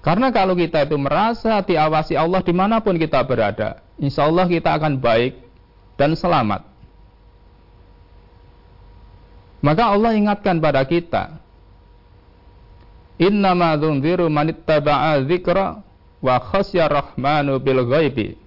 Karena 0.00 0.32
kalau 0.32 0.56
kita 0.56 0.88
itu 0.88 0.96
merasa 0.96 1.60
diawasi 1.60 2.16
Allah 2.16 2.40
di 2.40 2.56
mana 2.56 2.80
pun 2.80 2.96
kita 2.96 3.20
berada, 3.28 3.84
insya 4.00 4.24
Allah 4.24 4.48
kita 4.48 4.72
akan 4.80 4.96
baik 4.96 5.36
dan 6.00 6.16
selamat. 6.16 6.64
Maka 9.60 9.92
Allah 9.92 10.16
ingatkan 10.16 10.56
pada 10.56 10.80
kita, 10.88 11.36
Innama 13.20 13.76
dzunziru 13.76 14.32
manittaba'a 14.32 15.20
dzikra 15.28 15.84
wa 16.24 16.34
khasya 16.40 16.88
rahmanu 16.88 17.60
bil 17.60 17.84
ghaibi. 17.84 18.40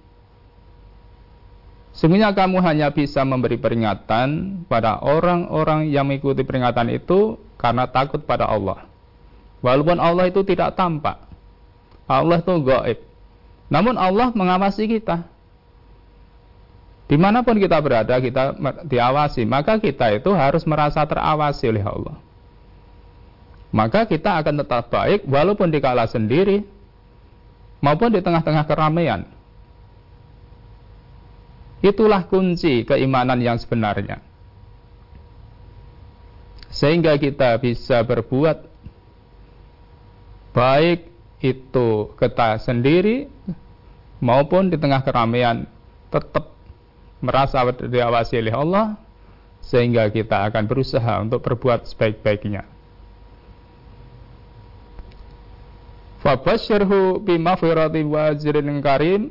Sungguhnya 1.94 2.34
kamu 2.34 2.58
hanya 2.58 2.90
bisa 2.90 3.22
memberi 3.22 3.54
peringatan 3.54 4.66
pada 4.66 4.98
orang-orang 4.98 5.86
yang 5.94 6.10
mengikuti 6.10 6.42
peringatan 6.42 6.90
itu 6.90 7.38
karena 7.54 7.86
takut 7.86 8.26
pada 8.26 8.50
Allah. 8.50 8.90
Walaupun 9.62 10.02
Allah 10.02 10.26
itu 10.26 10.42
tidak 10.42 10.74
tampak. 10.74 11.22
Allah 12.10 12.42
itu 12.42 12.54
gaib. 12.66 12.98
Namun 13.70 13.94
Allah 13.94 14.34
mengawasi 14.34 14.90
kita. 14.90 15.22
Di 17.06 17.14
mana 17.14 17.46
pun 17.46 17.62
kita 17.62 17.78
berada, 17.78 18.18
kita 18.18 18.58
diawasi. 18.90 19.46
Maka 19.46 19.78
kita 19.78 20.18
itu 20.18 20.34
harus 20.34 20.66
merasa 20.66 21.06
terawasi 21.06 21.70
oleh 21.70 21.84
Allah. 21.86 22.23
Maka 23.74 24.06
kita 24.06 24.38
akan 24.38 24.62
tetap 24.62 24.86
baik 24.86 25.26
walaupun 25.26 25.74
di 25.74 25.82
kala 25.82 26.06
sendiri 26.06 26.62
maupun 27.82 28.14
di 28.14 28.22
tengah-tengah 28.22 28.70
keramaian. 28.70 29.26
Itulah 31.82 32.22
kunci 32.30 32.86
keimanan 32.86 33.42
yang 33.42 33.58
sebenarnya. 33.58 34.22
Sehingga 36.70 37.18
kita 37.18 37.58
bisa 37.58 38.06
berbuat 38.06 38.62
baik 40.54 41.10
itu 41.42 42.14
kita 42.14 42.62
sendiri 42.62 43.26
maupun 44.22 44.70
di 44.70 44.78
tengah 44.78 45.02
keramaian 45.02 45.66
tetap 46.14 46.54
merasa 47.18 47.66
diawasi 47.74 48.38
oleh 48.38 48.54
Allah 48.54 48.86
sehingga 49.60 50.06
kita 50.14 50.46
akan 50.46 50.64
berusaha 50.70 51.20
untuk 51.20 51.42
berbuat 51.42 51.90
sebaik-baiknya. 51.90 52.73
Fabasyirhu 56.24 57.20
bimafirati 57.20 58.00
wa 58.08 58.32
ajrin 58.32 58.80
karim 58.80 59.28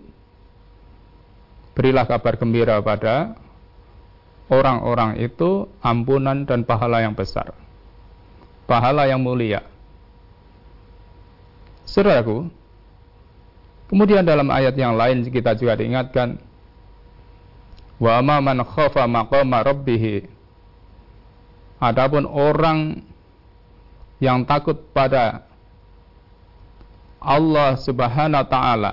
Berilah 1.74 2.06
kabar 2.06 2.38
gembira 2.38 2.78
pada 2.86 3.34
orang-orang 4.46 5.18
itu 5.18 5.66
ampunan 5.82 6.46
dan 6.46 6.62
pahala 6.62 7.02
yang 7.02 7.18
besar. 7.18 7.50
Pahala 8.70 9.10
yang 9.10 9.26
mulia. 9.26 9.66
Saudaraku, 11.90 12.46
kemudian 13.90 14.22
dalam 14.22 14.54
ayat 14.54 14.78
yang 14.78 14.94
lain 14.94 15.26
kita 15.34 15.58
juga 15.58 15.82
diingatkan 15.82 16.38
Wa 18.04 18.20
ma 18.20 18.44
man 18.44 18.62
khafa 18.68 19.08
maqama 19.08 19.64
rabbih. 19.64 20.28
Adapun 21.80 22.28
orang 22.28 23.00
yang 24.20 24.44
takut 24.44 24.76
pada 24.92 25.48
Allah 27.24 27.80
Subhanahu 27.80 28.44
wa 28.44 28.50
taala, 28.52 28.92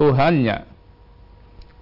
Tuhannya. 0.00 0.64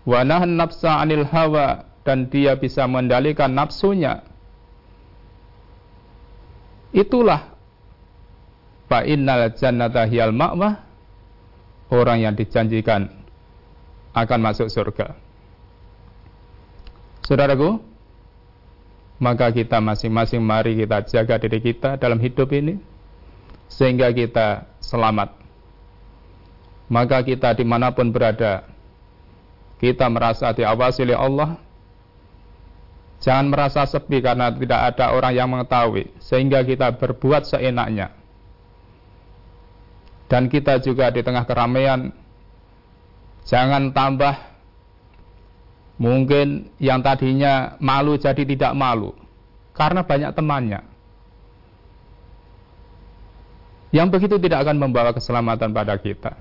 Wa 0.02 0.26
nafsa 0.26 1.02
'anil 1.02 1.26
hawa 1.26 1.86
dan 2.02 2.26
dia 2.30 2.58
bisa 2.58 2.86
mengendalikan 2.86 3.50
nafsunya. 3.54 4.22
Itulah 6.94 7.54
fa 8.86 9.02
innal 9.02 9.50
jannata 9.54 10.06
hiyal 10.06 10.30
ma'wah 10.30 10.86
orang 11.90 12.22
yang 12.22 12.34
dijanjikan 12.34 13.10
akan 14.14 14.38
masuk 14.40 14.70
surga. 14.70 15.18
Saudaraku, 17.26 17.82
maka 19.18 19.50
kita 19.50 19.82
masing-masing 19.82 20.40
mari 20.40 20.78
kita 20.78 21.02
jaga 21.10 21.42
diri 21.42 21.58
kita 21.58 21.98
dalam 21.98 22.22
hidup 22.22 22.48
ini 22.54 22.78
sehingga 23.66 24.14
kita 24.14 24.70
selamat. 24.78 25.45
Maka 26.86 27.22
kita 27.26 27.54
di 27.58 27.66
mana 27.66 27.90
pun 27.90 28.14
berada, 28.14 28.62
kita 29.82 30.06
merasa 30.06 30.54
diawasi 30.54 31.02
oleh 31.02 31.18
Allah. 31.18 31.50
Jangan 33.16 33.46
merasa 33.48 33.82
sepi 33.88 34.20
karena 34.22 34.52
tidak 34.52 34.94
ada 34.94 35.10
orang 35.16 35.32
yang 35.34 35.48
mengetahui, 35.50 36.14
sehingga 36.20 36.62
kita 36.62 36.94
berbuat 36.94 37.48
seenaknya. 37.48 38.12
Dan 40.30 40.46
kita 40.52 40.78
juga 40.78 41.10
di 41.10 41.24
tengah 41.24 41.42
keramaian, 41.48 42.12
jangan 43.48 43.90
tambah 43.90 44.56
Mungkin 45.96 46.76
yang 46.76 47.00
tadinya 47.00 47.80
malu 47.80 48.20
jadi 48.20 48.44
tidak 48.44 48.76
malu 48.76 49.16
karena 49.72 50.04
banyak 50.04 50.30
temannya. 50.36 50.80
Yang 53.96 54.08
begitu 54.12 54.36
tidak 54.36 54.68
akan 54.68 54.76
membawa 54.76 55.16
keselamatan 55.16 55.72
pada 55.72 55.96
kita. 55.96 56.36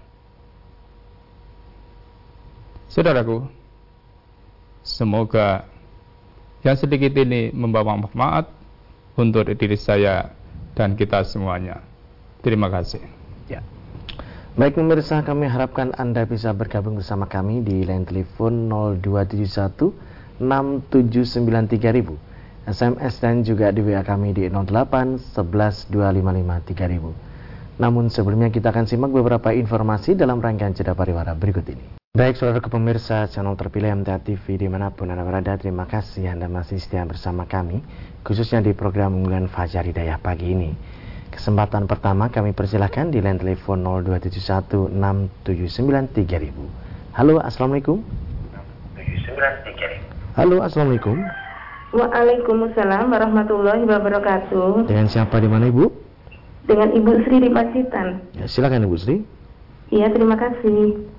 Saudaraku, 2.95 3.43
semoga 4.79 5.67
yang 6.63 6.79
sedikit 6.79 7.11
ini 7.19 7.51
membawa 7.51 7.99
manfaat 7.99 8.47
untuk 9.19 9.51
diri 9.51 9.75
saya 9.75 10.31
dan 10.79 10.95
kita 10.95 11.27
semuanya. 11.27 11.83
Terima 12.39 12.71
kasih. 12.71 13.03
Ya. 13.51 13.59
Baik 14.55 14.79
pemirsa, 14.79 15.19
kami 15.27 15.43
harapkan 15.43 15.91
Anda 15.99 16.23
bisa 16.23 16.55
bergabung 16.55 16.95
bersama 16.95 17.27
kami 17.27 17.67
di 17.67 17.83
line 17.83 18.07
telepon 18.07 18.71
0271 18.71 19.91
6793000, 20.39 22.15
SMS 22.63 23.13
dan 23.19 23.43
juga 23.43 23.75
di 23.75 23.83
WA 23.83 24.07
kami 24.07 24.31
di 24.31 24.47
08 24.47 25.35
11 25.35 25.91
255 25.91 26.63
3000. 26.71 27.11
Namun 27.75 28.07
sebelumnya 28.07 28.47
kita 28.55 28.71
akan 28.71 28.87
simak 28.87 29.11
beberapa 29.11 29.51
informasi 29.51 30.15
dalam 30.15 30.39
rangkaian 30.39 30.71
jeda 30.71 30.95
pariwara 30.95 31.35
berikut 31.35 31.67
ini. 31.67 32.04
Baik 32.15 32.39
saudara 32.39 32.63
pemirsa 32.63 33.27
channel 33.27 33.59
terpilih 33.59 33.91
MTA 33.91 34.23
TV 34.23 34.55
di 34.55 34.71
mana 34.71 34.87
pun 34.87 35.11
Anda 35.11 35.27
berada, 35.27 35.59
terima 35.59 35.83
kasih 35.83 36.31
Anda 36.31 36.47
masih 36.47 36.79
setia 36.79 37.03
bersama 37.03 37.43
kami, 37.43 37.83
khususnya 38.23 38.63
di 38.63 38.71
program 38.71 39.19
unggulan 39.19 39.51
Fajar 39.51 39.83
Hidayah 39.83 40.15
pagi 40.23 40.55
ini. 40.55 40.71
Kesempatan 41.27 41.91
pertama 41.91 42.31
kami 42.31 42.55
persilahkan 42.55 43.11
di 43.11 43.19
line 43.19 43.35
telepon 43.35 43.83
02716793000. 45.43 47.19
Halo, 47.19 47.43
Assalamualaikum. 47.43 47.99
Halo, 50.39 50.63
Assalamualaikum. 50.63 51.19
Waalaikumsalam 51.99 53.11
warahmatullahi 53.11 53.83
wabarakatuh. 53.83 54.87
Dengan 54.87 55.11
siapa 55.11 55.35
di 55.43 55.51
mana 55.51 55.67
Ibu? 55.67 55.91
Dengan 56.63 56.95
Ibu 56.95 57.27
Sri 57.27 57.43
di 57.43 57.51
Pacitan. 57.51 58.23
Ya, 58.39 58.47
silakan 58.47 58.87
Ibu 58.87 58.95
Sri. 58.95 59.19
Iya, 59.91 60.15
terima 60.15 60.39
kasih. 60.39 61.14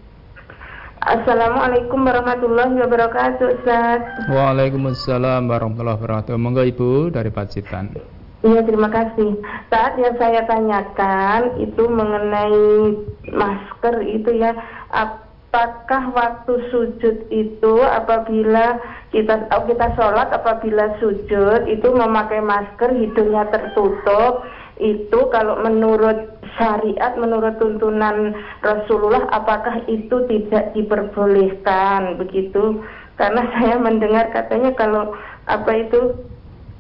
Assalamualaikum 1.07 2.03
warahmatullahi 2.03 2.83
wabarakatuh, 2.83 3.63
Ustaz. 3.63 4.03
Waalaikumsalam 4.27 5.47
warahmatullahi 5.47 6.03
wabarakatuh. 6.03 6.35
Monggo 6.35 6.67
Ibu 6.67 7.15
dari 7.15 7.31
Pacitan. 7.31 7.95
Iya 8.43 8.67
terima 8.67 8.91
kasih. 8.91 9.39
Saat 9.71 10.03
yang 10.03 10.19
saya 10.19 10.43
tanyakan 10.51 11.63
itu 11.63 11.87
mengenai 11.87 12.99
masker 13.31 14.03
itu 14.03 14.35
ya, 14.35 14.51
apakah 14.91 16.11
waktu 16.11 16.75
sujud 16.75 17.31
itu 17.31 17.75
apabila 17.87 18.83
kita 19.15 19.47
oh, 19.55 19.63
kita 19.63 19.95
sholat 19.95 20.35
apabila 20.35 20.91
sujud 20.99 21.71
itu 21.71 21.87
memakai 21.87 22.43
masker 22.43 22.91
hidungnya 22.99 23.47
tertutup 23.55 24.43
itu 24.77 25.19
kalau 25.33 25.57
menurut 25.65 26.37
syariat 26.61 27.17
menurut 27.17 27.57
tuntunan 27.57 28.37
Rasulullah 28.61 29.25
apakah 29.33 29.81
itu 29.89 30.25
tidak 30.29 30.77
diperbolehkan 30.77 32.21
begitu? 32.21 32.85
Karena 33.17 33.45
saya 33.57 33.77
mendengar 33.81 34.29
katanya 34.33 34.77
kalau 34.77 35.17
apa 35.49 35.73
itu 35.81 36.17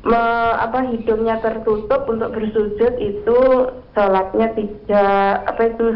me, 0.04 0.22
apa 0.60 0.86
hidungnya 0.92 1.40
tertutup 1.40 2.04
untuk 2.06 2.36
bersujud 2.36 2.92
itu 3.00 3.38
sholatnya 3.96 4.52
tidak 4.54 5.28
apa 5.48 5.62
itu 5.72 5.86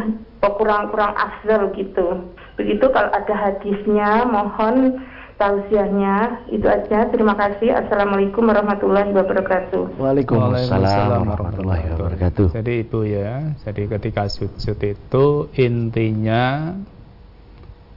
kurang-kurang 0.41 1.13
afdal 1.21 1.69
gitu. 1.77 2.33
Begitu 2.57 2.85
kalau 2.91 3.13
ada 3.13 3.35
hadisnya 3.37 4.25
mohon 4.25 5.05
tausiahnya 5.41 6.45
itu 6.53 6.69
aja. 6.69 7.09
Terima 7.09 7.33
kasih. 7.33 7.73
Assalamualaikum 7.73 8.45
warahmatullahi 8.45 9.09
wabarakatuh. 9.17 9.97
Waalaikumsalam 9.97 11.25
warahmatullahi 11.25 11.97
wabarakatuh. 11.97 12.61
Jadi 12.61 12.85
Ibu 12.85 13.01
ya, 13.09 13.57
jadi 13.65 13.83
ketika 13.97 14.29
sujud 14.29 14.77
itu 14.77 15.27
intinya 15.57 16.77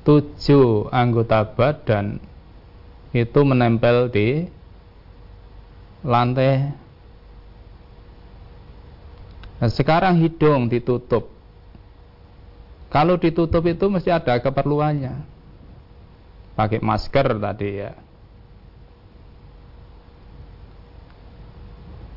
tujuh 0.08 0.88
anggota 0.88 1.44
badan 1.52 2.24
itu 3.12 3.40
menempel 3.44 4.08
di 4.08 4.48
lantai. 6.08 6.72
Nah, 9.60 9.72
sekarang 9.72 10.20
hidung 10.24 10.72
ditutup. 10.72 11.28
Kalau 12.88 13.20
ditutup 13.20 13.64
itu 13.68 13.86
mesti 13.92 14.12
ada 14.12 14.40
keperluannya. 14.40 15.33
Pakai 16.54 16.80
masker 16.86 17.28
tadi 17.42 17.70
ya. 17.82 17.92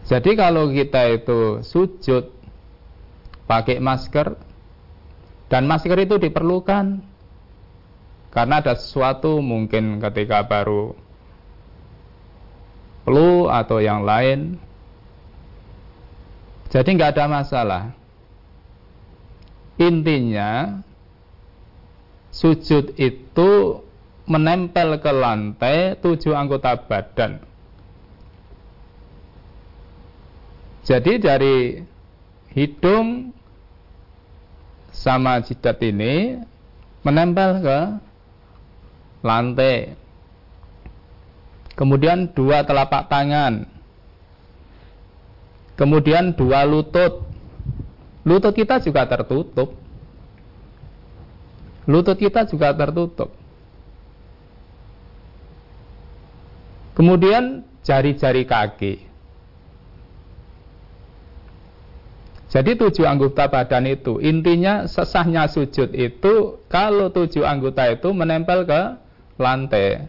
Jadi 0.06 0.38
kalau 0.38 0.70
kita 0.70 1.02
itu 1.10 1.66
sujud 1.66 2.30
pakai 3.50 3.82
masker 3.82 4.38
dan 5.50 5.66
masker 5.66 5.98
itu 5.98 6.18
diperlukan 6.22 7.02
karena 8.30 8.54
ada 8.62 8.78
sesuatu 8.78 9.42
mungkin 9.42 9.98
ketika 9.98 10.46
baru 10.46 10.94
flu 13.06 13.46
atau 13.46 13.78
yang 13.78 14.02
lain. 14.02 14.58
Jadi 16.70 16.88
nggak 16.98 17.14
ada 17.16 17.26
masalah. 17.30 17.84
intinya 19.76 20.80
sujud 22.32 22.96
itu 22.96 23.50
menempel 24.26 24.98
ke 24.98 25.10
lantai 25.14 25.94
tujuh 26.02 26.34
anggota 26.34 26.74
badan. 26.74 27.38
Jadi 30.86 31.12
dari 31.18 31.56
hidung 32.54 33.34
sama 34.94 35.42
jidat 35.42 35.78
ini 35.82 36.38
menempel 37.02 37.62
ke 37.62 37.78
lantai. 39.22 39.94
Kemudian 41.74 42.30
dua 42.34 42.62
telapak 42.66 43.10
tangan. 43.10 43.66
Kemudian 45.76 46.32
dua 46.32 46.64
lutut. 46.64 47.28
Lutut 48.26 48.54
kita 48.56 48.80
juga 48.82 49.06
tertutup. 49.06 49.76
Lutut 51.86 52.18
kita 52.18 52.48
juga 52.48 52.74
tertutup. 52.74 53.45
Kemudian 56.96 57.60
jari-jari 57.84 58.48
kaki. 58.48 58.94
Jadi 62.48 62.72
tujuh 62.78 63.04
anggota 63.04 63.52
badan 63.52 63.84
itu 63.84 64.16
intinya 64.22 64.88
sesahnya 64.88 65.44
sujud 65.44 65.92
itu 65.92 66.64
kalau 66.72 67.12
tujuh 67.12 67.44
anggota 67.44 67.84
itu 67.92 68.08
menempel 68.16 68.64
ke 68.64 68.96
lantai. 69.36 70.08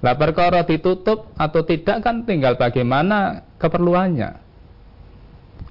Lah 0.00 0.16
perkara 0.16 0.64
ditutup 0.64 1.36
atau 1.36 1.60
tidak 1.68 2.00
kan 2.00 2.24
tinggal 2.24 2.56
bagaimana 2.56 3.44
keperluannya. 3.60 4.40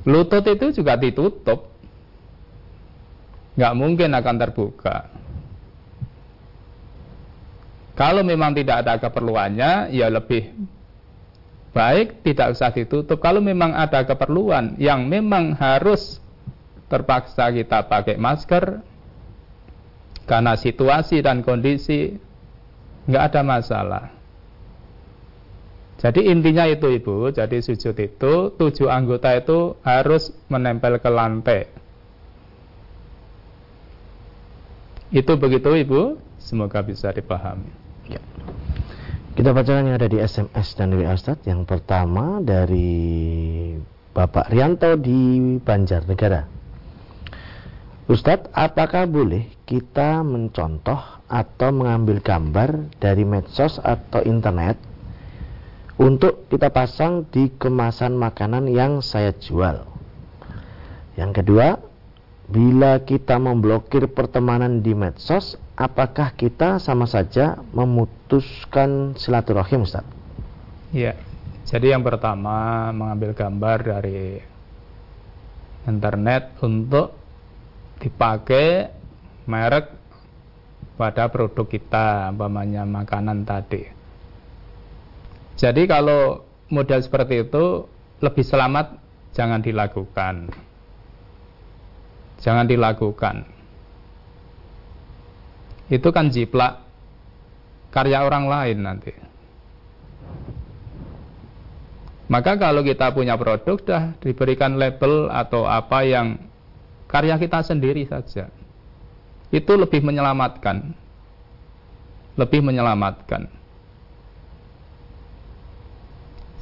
Lutut 0.06 0.46
itu 0.46 0.78
juga 0.78 0.94
ditutup. 1.00 1.74
Nggak 3.58 3.74
mungkin 3.78 4.10
akan 4.14 4.36
terbuka. 4.42 5.10
Kalau 7.94 8.26
memang 8.26 8.58
tidak 8.58 8.86
ada 8.86 8.98
keperluannya, 8.98 9.94
ya 9.94 10.10
lebih 10.10 10.50
baik 11.74 12.26
tidak 12.26 12.54
usah 12.58 12.74
ditutup. 12.74 13.22
Kalau 13.22 13.42
memang 13.42 13.74
ada 13.74 14.02
keperluan 14.06 14.78
yang 14.82 15.06
memang 15.06 15.54
harus 15.58 16.18
terpaksa 16.90 17.50
kita 17.54 17.86
pakai 17.90 18.18
masker 18.18 18.82
karena 20.30 20.54
situasi 20.58 21.22
dan 21.22 21.46
kondisi 21.46 22.18
nggak 23.10 23.24
ada 23.34 23.42
masalah. 23.42 24.06
Jadi 26.02 26.28
intinya 26.28 26.68
itu 26.68 26.90
ibu, 26.92 27.32
jadi 27.32 27.64
sujud 27.64 27.96
itu 27.96 28.34
tujuh 28.60 28.90
anggota 28.92 29.32
itu 29.40 29.80
harus 29.88 30.36
menempel 30.52 31.00
ke 31.00 31.10
lantai. 31.10 31.62
Itu 35.14 35.38
begitu 35.40 35.72
ibu, 35.78 36.18
semoga 36.42 36.84
bisa 36.84 37.14
dipahami. 37.14 37.83
Ya. 38.14 38.22
Kita 39.34 39.50
bacakan 39.50 39.90
yang 39.90 39.98
ada 39.98 40.06
di 40.06 40.22
SMS 40.22 40.78
dan 40.78 40.94
WA 40.94 41.10
Ustaz. 41.18 41.42
Yang 41.42 41.66
pertama 41.66 42.38
dari 42.38 43.74
Bapak 44.14 44.54
Rianto 44.54 44.94
di 44.94 45.58
Banjarnegara. 45.58 46.46
Ustadz, 48.04 48.52
apakah 48.54 49.10
boleh 49.10 49.50
kita 49.66 50.22
mencontoh 50.22 51.24
atau 51.26 51.70
mengambil 51.74 52.22
gambar 52.22 52.94
dari 53.02 53.26
medsos 53.26 53.80
atau 53.82 54.22
internet 54.22 54.76
untuk 55.98 56.46
kita 56.52 56.68
pasang 56.70 57.26
di 57.32 57.50
kemasan 57.58 58.14
makanan 58.14 58.70
yang 58.70 59.02
saya 59.02 59.34
jual? 59.34 59.88
Yang 61.18 61.32
kedua, 61.42 61.80
bila 62.52 63.02
kita 63.02 63.40
memblokir 63.42 64.12
pertemanan 64.12 64.84
di 64.84 64.94
medsos, 64.94 65.58
apakah 65.74 66.34
kita 66.38 66.78
sama 66.78 67.10
saja 67.10 67.58
memutuskan 67.74 69.18
silaturahim 69.18 69.86
Ustaz? 69.86 70.06
Iya. 70.94 71.18
Jadi 71.64 71.90
yang 71.90 72.06
pertama 72.06 72.92
mengambil 72.94 73.34
gambar 73.34 73.78
dari 73.82 74.38
internet 75.90 76.54
untuk 76.62 77.16
dipakai 77.98 78.92
merek 79.50 79.90
pada 81.00 81.32
produk 81.32 81.66
kita, 81.66 82.30
umpamanya 82.30 82.86
makanan 82.86 83.48
tadi. 83.48 83.90
Jadi 85.58 85.82
kalau 85.90 86.46
model 86.70 87.00
seperti 87.02 87.48
itu 87.48 87.88
lebih 88.22 88.46
selamat 88.46 89.00
jangan 89.34 89.64
dilakukan. 89.64 90.52
Jangan 92.44 92.68
dilakukan 92.68 93.53
itu 95.92 96.10
kan 96.12 96.32
jiplak 96.32 96.84
karya 97.92 98.24
orang 98.24 98.46
lain 98.48 98.78
nanti. 98.84 99.14
Maka 102.32 102.58
kalau 102.58 102.82
kita 102.82 103.14
punya 103.14 103.38
produk 103.38 103.78
dah 103.84 104.04
diberikan 104.24 104.80
label 104.80 105.30
atau 105.30 105.68
apa 105.68 106.02
yang 106.08 106.40
karya 107.06 107.38
kita 107.38 107.62
sendiri 107.62 108.08
saja. 108.10 108.50
Itu 109.54 109.78
lebih 109.78 110.02
menyelamatkan. 110.02 110.98
Lebih 112.34 112.66
menyelamatkan. 112.66 113.46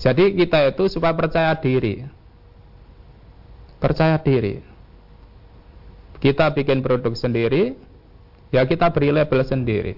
Jadi 0.02 0.36
kita 0.36 0.76
itu 0.76 0.92
supaya 0.92 1.16
percaya 1.16 1.56
diri. 1.56 2.04
Percaya 3.80 4.20
diri. 4.20 4.60
Kita 6.20 6.52
bikin 6.52 6.84
produk 6.84 7.16
sendiri, 7.16 7.80
ya 8.52 8.68
kita 8.68 8.92
beri 8.92 9.10
label 9.16 9.42
sendiri. 9.48 9.96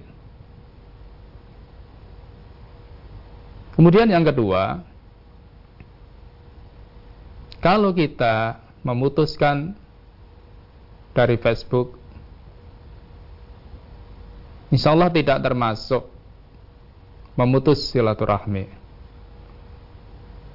Kemudian 3.74 4.06
yang 4.06 4.22
kedua, 4.22 4.86
kalau 7.58 7.90
kita 7.90 8.62
memutuskan 8.86 9.74
dari 11.10 11.34
Facebook, 11.42 11.98
insya 14.70 14.94
Allah 14.94 15.10
tidak 15.10 15.42
termasuk 15.42 16.06
memutus 17.34 17.90
silaturahmi. 17.90 18.70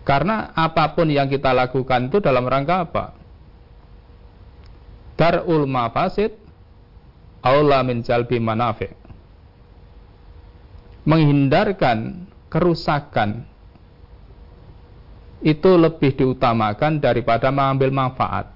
Karena 0.08 0.56
apa 0.56 0.96
pun 0.96 1.12
yang 1.12 1.28
kita 1.28 1.52
lakukan 1.52 2.08
itu 2.08 2.24
dalam 2.24 2.48
rangka 2.48 2.88
apa? 2.88 3.06
Darul 5.20 5.68
mafasid 5.68 6.34
aula 7.44 7.84
min 7.86 8.04
jalbi 8.04 8.38
manafi 8.42 8.92
menghindarkan 11.08 12.30
kerusakan 12.54 13.50
itu 15.40 15.72
lebih 15.80 16.20
diutamakan 16.20 17.00
daripada 17.00 17.48
mengambil 17.50 17.90
manfaat. 17.96 18.52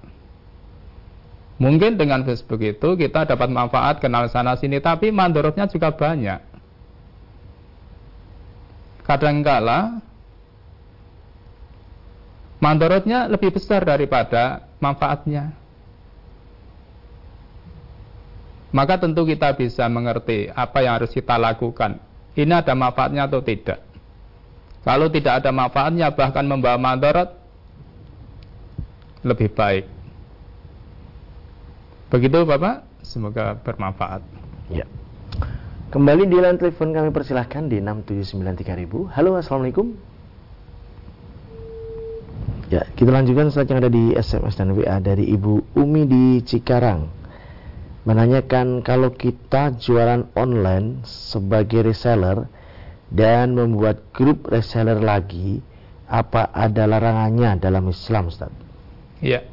Mungkin 1.56 1.96
dengan 1.96 2.26
Facebook 2.26 2.60
itu 2.60 2.98
kita 2.98 3.24
dapat 3.24 3.48
manfaat 3.48 4.02
kenal 4.02 4.28
sana 4.28 4.58
sini, 4.58 4.82
tapi 4.82 5.08
mandorotnya 5.08 5.64
juga 5.70 5.94
banyak. 5.94 6.52
Kadangkala 9.06 10.02
mandorotnya 12.60 13.30
lebih 13.32 13.54
besar 13.54 13.86
daripada 13.86 14.68
manfaatnya. 14.82 15.63
Maka 18.74 18.98
tentu 18.98 19.22
kita 19.22 19.54
bisa 19.54 19.86
mengerti 19.86 20.50
apa 20.50 20.82
yang 20.82 20.98
harus 20.98 21.14
kita 21.14 21.38
lakukan. 21.38 22.02
Ini 22.34 22.58
ada 22.58 22.74
manfaatnya 22.74 23.30
atau 23.30 23.38
tidak. 23.38 23.86
Kalau 24.82 25.06
tidak 25.14 25.38
ada 25.38 25.54
manfaatnya 25.54 26.10
bahkan 26.10 26.42
membawa 26.42 26.74
madarat 26.74 27.38
lebih 29.22 29.54
baik. 29.54 29.86
Begitu 32.10 32.42
Bapak, 32.42 32.82
semoga 33.06 33.54
bermanfaat. 33.62 34.26
Ya. 34.68 34.90
Kembali 35.94 36.26
di 36.26 36.36
line 36.42 36.58
telepon 36.58 36.90
kami 36.90 37.14
persilahkan 37.14 37.70
di 37.70 37.78
6793000. 37.78 39.14
Halo, 39.14 39.38
Assalamualaikum. 39.38 39.94
Ya, 42.74 42.82
kita 42.98 43.14
lanjutkan 43.14 43.54
setelah 43.54 43.70
yang 43.70 43.80
ada 43.86 43.92
di 43.94 44.04
SMS 44.18 44.58
dan 44.58 44.74
WA 44.74 44.98
dari 44.98 45.30
Ibu 45.30 45.78
Umi 45.78 46.02
di 46.10 46.24
Cikarang 46.42 47.23
menanyakan 48.04 48.84
kalau 48.84 49.16
kita 49.16 49.72
jualan 49.80 50.28
online 50.36 51.04
sebagai 51.08 51.88
reseller 51.88 52.44
dan 53.08 53.56
membuat 53.56 54.12
grup 54.12 54.48
reseller 54.48 55.00
lagi, 55.00 55.64
apa 56.04 56.52
ada 56.52 56.84
larangannya 56.84 57.56
dalam 57.56 57.88
Islam, 57.88 58.28
Ustaz? 58.28 58.52
Iya. 59.24 59.44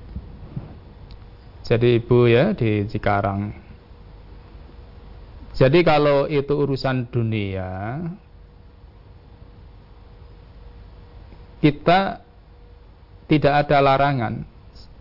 Jadi 1.63 2.03
ibu 2.03 2.27
ya 2.27 2.51
di 2.51 2.83
Cikarang. 2.91 3.55
Jadi 5.55 5.79
kalau 5.87 6.27
itu 6.27 6.51
urusan 6.51 7.07
dunia, 7.07 7.99
kita 11.63 12.19
tidak 13.31 13.53
ada 13.63 13.77
larangan 13.79 14.43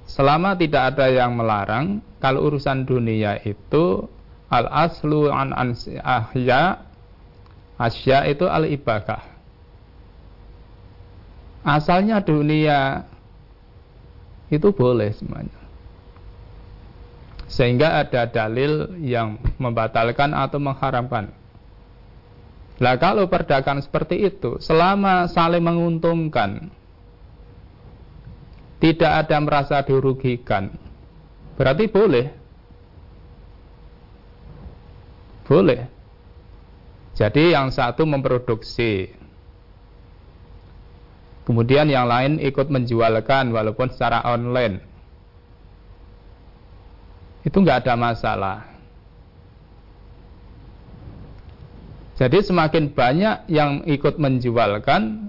selama 0.07 0.55
tidak 0.55 0.95
ada 0.95 1.07
yang 1.11 1.35
melarang 1.35 1.99
kalau 2.21 2.47
urusan 2.47 2.87
dunia 2.87 3.41
itu 3.43 4.07
al 4.53 4.69
aslu 4.69 5.33
an 5.33 5.57
ahya 6.05 6.85
asya 7.81 8.29
itu 8.29 8.45
al 8.47 8.69
ibakah 8.69 9.25
asalnya 11.65 12.21
dunia 12.21 13.05
itu 14.51 14.69
boleh 14.75 15.15
semuanya. 15.15 15.61
Sehingga 17.51 18.03
ada 18.03 18.31
dalil 18.31 18.99
yang 19.03 19.39
membatalkan 19.59 20.35
atau 20.35 20.59
mengharamkan. 20.63 21.35
Nah 22.81 22.95
kalau 22.99 23.27
perdagangan 23.27 23.83
seperti 23.83 24.23
itu 24.27 24.57
selama 24.63 25.29
saling 25.29 25.61
menguntungkan 25.61 26.73
tidak 28.81 29.27
ada 29.27 29.37
merasa 29.45 29.85
dirugikan 29.85 30.73
berarti 31.61 31.85
boleh. 31.93 32.33
Boleh. 35.45 35.85
Jadi 37.13 37.53
yang 37.53 37.69
satu 37.69 38.09
memproduksi. 38.09 39.13
Kemudian 41.45 41.93
yang 41.93 42.09
lain 42.09 42.41
ikut 42.41 42.73
menjualkan 42.73 43.53
walaupun 43.53 43.93
secara 43.93 44.25
online. 44.25 44.81
Itu 47.45 47.61
nggak 47.61 47.85
ada 47.85 47.95
masalah. 47.99 48.59
Jadi 52.17 52.41
semakin 52.41 52.93
banyak 52.93 53.37
yang 53.53 53.85
ikut 53.85 54.17
menjualkan, 54.17 55.29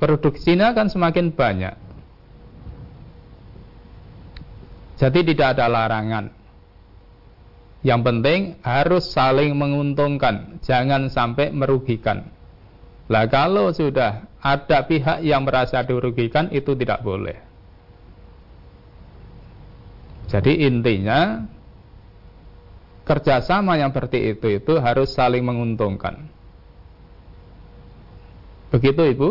produksinya 0.00 0.72
akan 0.72 0.88
semakin 0.88 1.32
banyak. 1.32 1.85
Jadi 4.96 5.20
tidak 5.32 5.56
ada 5.56 5.68
larangan. 5.68 6.32
Yang 7.84 8.00
penting 8.02 8.40
harus 8.64 9.12
saling 9.12 9.54
menguntungkan, 9.54 10.58
jangan 10.64 11.12
sampai 11.12 11.52
merugikan. 11.52 12.32
Lah 13.06 13.30
kalau 13.30 13.70
sudah 13.70 14.26
ada 14.42 14.78
pihak 14.82 15.22
yang 15.22 15.46
merasa 15.46 15.86
dirugikan 15.86 16.50
itu 16.50 16.74
tidak 16.74 17.06
boleh. 17.06 17.38
Jadi 20.26 20.66
intinya 20.66 21.46
kerjasama 23.06 23.78
yang 23.78 23.94
seperti 23.94 24.34
itu 24.34 24.58
itu 24.58 24.74
harus 24.82 25.14
saling 25.14 25.46
menguntungkan. 25.46 26.26
Begitu 28.74 29.14
Ibu, 29.14 29.30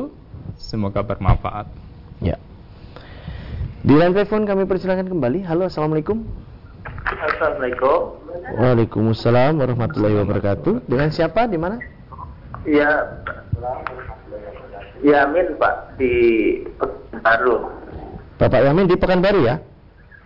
semoga 0.55 1.03
bermanfaat. 1.03 1.67
Ya. 2.23 2.39
Di 3.85 3.93
line 3.93 4.17
telepon 4.17 4.49
kami 4.49 4.65
persilakan 4.65 5.05
kembali. 5.05 5.45
Halo, 5.45 5.69
assalamualaikum. 5.69 6.25
Assalamualaikum. 7.05 8.17
Waalaikumsalam 8.57 9.61
warahmatullahi 9.61 10.25
wabarakatuh. 10.25 10.89
Dengan 10.89 11.13
siapa? 11.13 11.45
Di 11.45 11.53
mana? 11.61 11.77
Ya, 12.65 13.21
Yamin 15.05 15.53
Pak 15.61 16.01
di 16.01 16.13
Pekanbaru. 16.81 17.69
Bapak 18.41 18.65
Yamin 18.65 18.89
di 18.89 18.97
Pekanbaru 18.97 19.45
ya? 19.45 19.61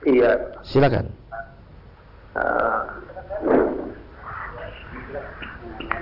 Iya. 0.07 0.55
Silakan. 0.63 1.11
Uh, 2.39 2.98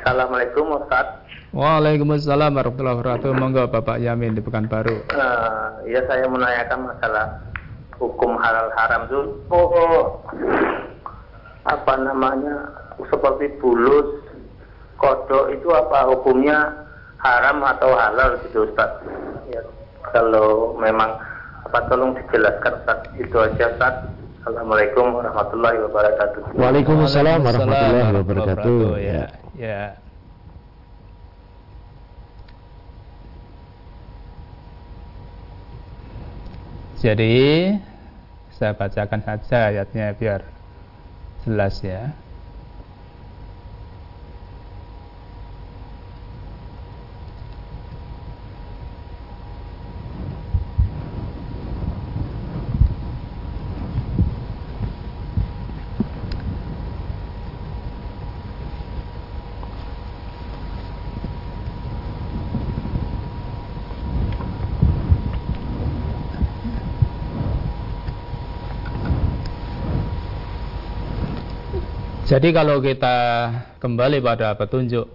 Assalamualaikum 0.07 0.71
Ustaz. 0.71 1.19
Waalaikumsalam 1.51 2.55
warahmatullahi 2.55 2.95
wabarakatuh. 2.95 3.29
Monggo 3.35 3.67
Bapak 3.67 3.99
Yamin 3.99 4.39
di 4.39 4.41
Pekanbaru. 4.45 5.03
Uh, 5.11 5.83
ya 5.83 5.99
saya 6.07 6.23
menanyakan 6.31 6.95
masalah 6.95 7.43
hukum 7.99 8.39
halal 8.39 8.71
haram 8.79 9.03
itu 9.11 9.19
oh, 9.51 10.23
apa 11.67 11.93
namanya 11.99 12.71
seperti 13.03 13.51
bulus 13.59 14.23
kodok 14.95 15.51
itu 15.51 15.67
apa 15.75 16.07
hukumnya 16.07 16.87
haram 17.19 17.59
atau 17.67 17.91
halal 17.91 18.39
gitu 18.47 18.63
Ustaz? 18.63 19.03
Ya, 19.51 19.59
kalau 20.15 20.79
memang 20.79 21.19
apa 21.67 21.83
tolong 21.91 22.15
dijelaskan 22.15 22.79
Ustaz 22.79 23.11
itu 23.19 23.35
aja 23.35 23.75
Ustaz. 23.75 24.07
Assalamualaikum 24.47 25.19
warahmatullahi 25.19 25.83
wabarakatuh. 25.91 26.55
Waalaikumsalam 26.55 27.43
warahmatullahi 27.43 28.11
wabarakatuh. 28.23 28.79
Ya, 29.03 29.27
ya. 29.57 29.97
Jadi 36.97 37.77
saya 38.57 38.73
bacakan 38.73 39.21
saja 39.21 39.69
ayatnya 39.69 40.17
biar 40.17 40.41
jelas 41.45 41.77
ya. 41.85 42.09
Jadi 72.27 72.51
kalau 72.51 72.83
kita 72.83 73.15
kembali 73.79 74.19
pada 74.19 74.51
petunjuk 74.59 75.07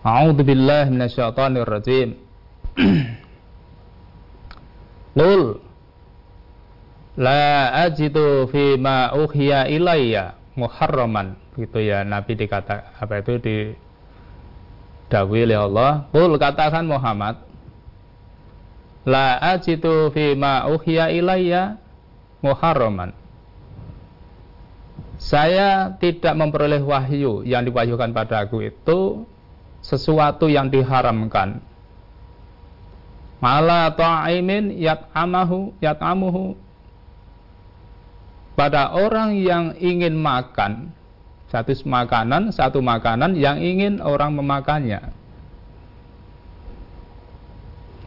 A'udzu 0.00 0.42
billahi 0.42 0.88
minasyaitonir 0.90 1.68
rajim. 1.68 2.16
Qul 5.20 5.60
la 7.20 7.68
ajidu 7.84 8.48
fi 8.48 8.80
ma 8.80 9.12
uhiya 9.12 9.68
ilayya 9.68 10.40
muharraman. 10.56 11.36
Gitu 11.52 11.84
ya 11.84 12.00
Nabi 12.02 12.32
dikata 12.32 12.96
apa 12.96 13.20
itu 13.20 13.36
di 13.44 13.56
dawil 15.12 15.52
oleh 15.52 15.58
Allah. 15.60 16.08
Qul 16.16 16.32
katakan 16.40 16.88
Muhammad 16.88 17.44
la 19.04 19.36
ajidu 19.52 20.08
fi 20.16 20.32
ma 20.32 20.64
uhiya 20.64 21.12
ilayya 21.12 21.76
muharraman 22.40 23.19
saya 25.20 26.00
tidak 26.00 26.32
memperoleh 26.32 26.80
wahyu 26.80 27.44
yang 27.44 27.60
diwahyukan 27.68 28.16
padaku 28.16 28.72
itu 28.72 29.28
sesuatu 29.84 30.48
yang 30.48 30.72
diharamkan. 30.72 31.60
Mala 33.36 33.92
ta'imin 33.92 34.80
yat'amahu 34.80 35.76
yat'amuhu. 35.84 36.56
Pada 38.56 38.96
orang 38.96 39.36
yang 39.36 39.76
ingin 39.76 40.16
makan 40.16 40.92
satu 41.52 41.72
makanan 41.84 42.52
satu 42.56 42.80
makanan 42.80 43.36
yang 43.36 43.60
ingin 43.60 44.00
orang 44.00 44.32
memakannya. 44.32 45.04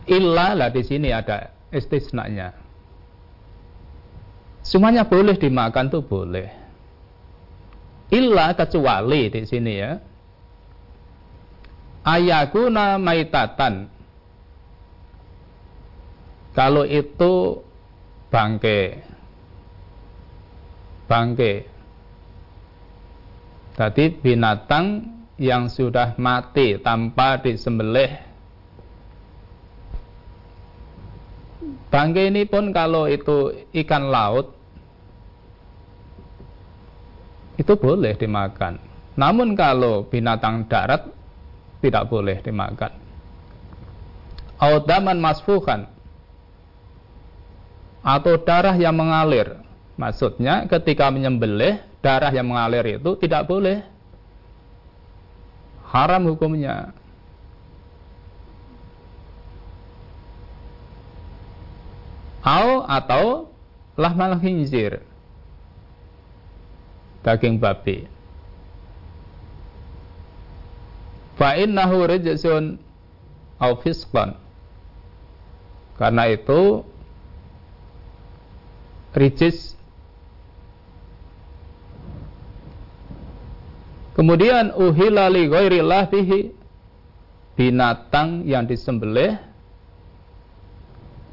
Illa 0.10 0.58
lah 0.58 0.69
di 0.73 0.82
sini 0.82 1.13
ada 1.13 1.54
istisnanya. 1.69 2.58
Semuanya 4.65 5.06
boleh 5.06 5.38
dimakan 5.38 5.93
tuh 5.93 6.06
boleh 6.06 6.62
illa 8.13 8.54
kecuali 8.54 9.34
di 9.34 9.41
sini 9.41 9.73
ya. 9.73 9.97
Ayakuna 12.06 13.02
maitatan. 13.02 13.89
Kalau 16.54 16.86
itu 16.86 17.63
bangke. 18.30 19.02
Bangke. 21.10 21.65
Tadi 23.73 24.06
binatang 24.13 25.10
yang 25.41 25.65
sudah 25.65 26.13
mati 26.21 26.78
tanpa 26.78 27.41
disembelih. 27.41 28.21
Bangke 31.89 32.30
ini 32.30 32.45
pun 32.45 32.69
kalau 32.69 33.10
itu 33.10 33.65
ikan 33.73 34.13
laut 34.13 34.54
itu 37.58 37.74
boleh 37.78 38.18
dimakan. 38.18 38.82
Namun 39.13 39.54
kalau 39.54 40.10
binatang 40.10 40.66
darat 40.66 41.06
tidak 41.84 42.10
boleh 42.10 42.42
dimakan. 42.42 42.92
Audaman 44.58 45.20
masfukan 45.20 45.86
atau 48.02 48.34
darah 48.42 48.74
yang 48.74 48.96
mengalir. 48.96 49.60
Maksudnya 50.00 50.66
ketika 50.66 51.13
menyembelih 51.13 51.84
darah 52.02 52.34
yang 52.34 52.50
mengalir 52.50 52.98
itu 52.98 53.13
tidak 53.22 53.46
boleh. 53.46 53.86
Haram 55.94 56.26
hukumnya. 56.26 56.89
Au 62.44 62.84
atau 62.84 63.54
lahmal 63.96 64.36
khinzir. 64.42 65.06
Daging 67.24 67.58
babi. 67.58 68.04
Fa 71.40 71.56
innahu 71.56 72.06
rijsun 72.06 72.78
au 73.58 73.74
fisqan. 73.80 74.36
Karena 75.98 76.28
itu 76.30 76.84
rijis 79.16 79.74
Kemudian 84.14 84.78
uhila 84.78 85.26
li 85.34 85.50
ghairillah 85.50 86.06
bihi 86.06 86.54
binatang 87.58 88.46
yang 88.46 88.70
disembelih 88.70 89.42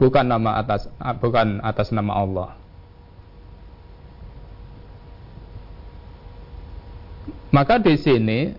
bukan 0.01 0.25
nama 0.25 0.65
atas 0.65 0.89
bukan 1.21 1.61
atas 1.61 1.93
nama 1.93 2.13
Allah. 2.25 2.51
Maka 7.51 7.83
di 7.83 7.99
sini 7.99 8.55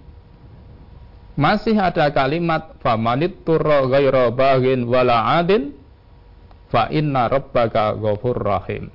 masih 1.40 1.80
ada 1.80 2.12
kalimat 2.12 2.76
famanit 2.84 3.48
turra 3.48 3.88
ghaira 3.88 4.28
bagin 4.36 4.84
wala 4.84 5.40
adin 5.40 5.72
fa 6.68 6.92
inna 6.92 7.32
rabbaka 7.32 7.96
ghafur 7.96 8.36
rahim. 8.36 8.92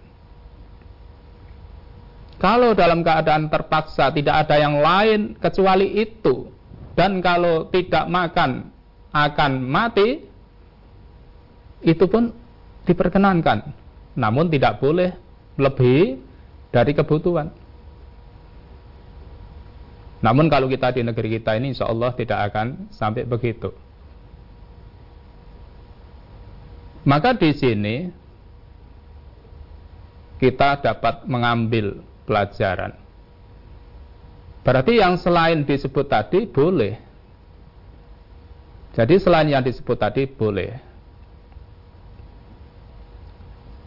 Kalau 2.37 2.76
dalam 2.76 3.00
keadaan 3.00 3.48
terpaksa 3.48 4.12
tidak 4.12 4.44
ada 4.44 4.61
yang 4.61 4.76
lain 4.85 5.20
kecuali 5.40 5.96
itu. 5.96 6.52
Dan 6.96 7.20
kalau 7.20 7.68
tidak 7.68 8.09
makan 8.09 8.72
akan 9.12 9.52
mati 9.64 10.20
itu 11.85 12.04
pun 12.09 12.32
diperkenankan. 12.85 13.72
Namun 14.16 14.52
tidak 14.52 14.80
boleh 14.80 15.12
lebih 15.56 16.20
dari 16.72 16.92
kebutuhan 16.92 17.52
namun 20.24 20.48
kalau 20.48 20.68
kita 20.68 20.92
di 20.96 21.05
negeri 21.05 21.40
kita 21.40 21.57
ini 21.57 21.76
insya 21.76 21.88
Allah 21.88 22.12
tidak 22.16 22.52
akan 22.52 22.88
sampai 22.92 23.29
begitu 23.29 23.72
maka 27.07 27.38
di 27.38 27.55
sini 27.55 28.11
kita 30.37 30.83
dapat 30.83 31.24
mengambil 31.24 32.02
pelajaran. 32.29 32.98
Berarti 34.66 34.98
yang 34.98 35.14
selain 35.16 35.62
disebut 35.62 36.11
tadi 36.11 36.44
boleh. 36.50 36.98
Jadi 38.98 39.14
selain 39.22 39.46
yang 39.46 39.62
disebut 39.62 39.96
tadi 39.96 40.26
boleh. 40.26 40.83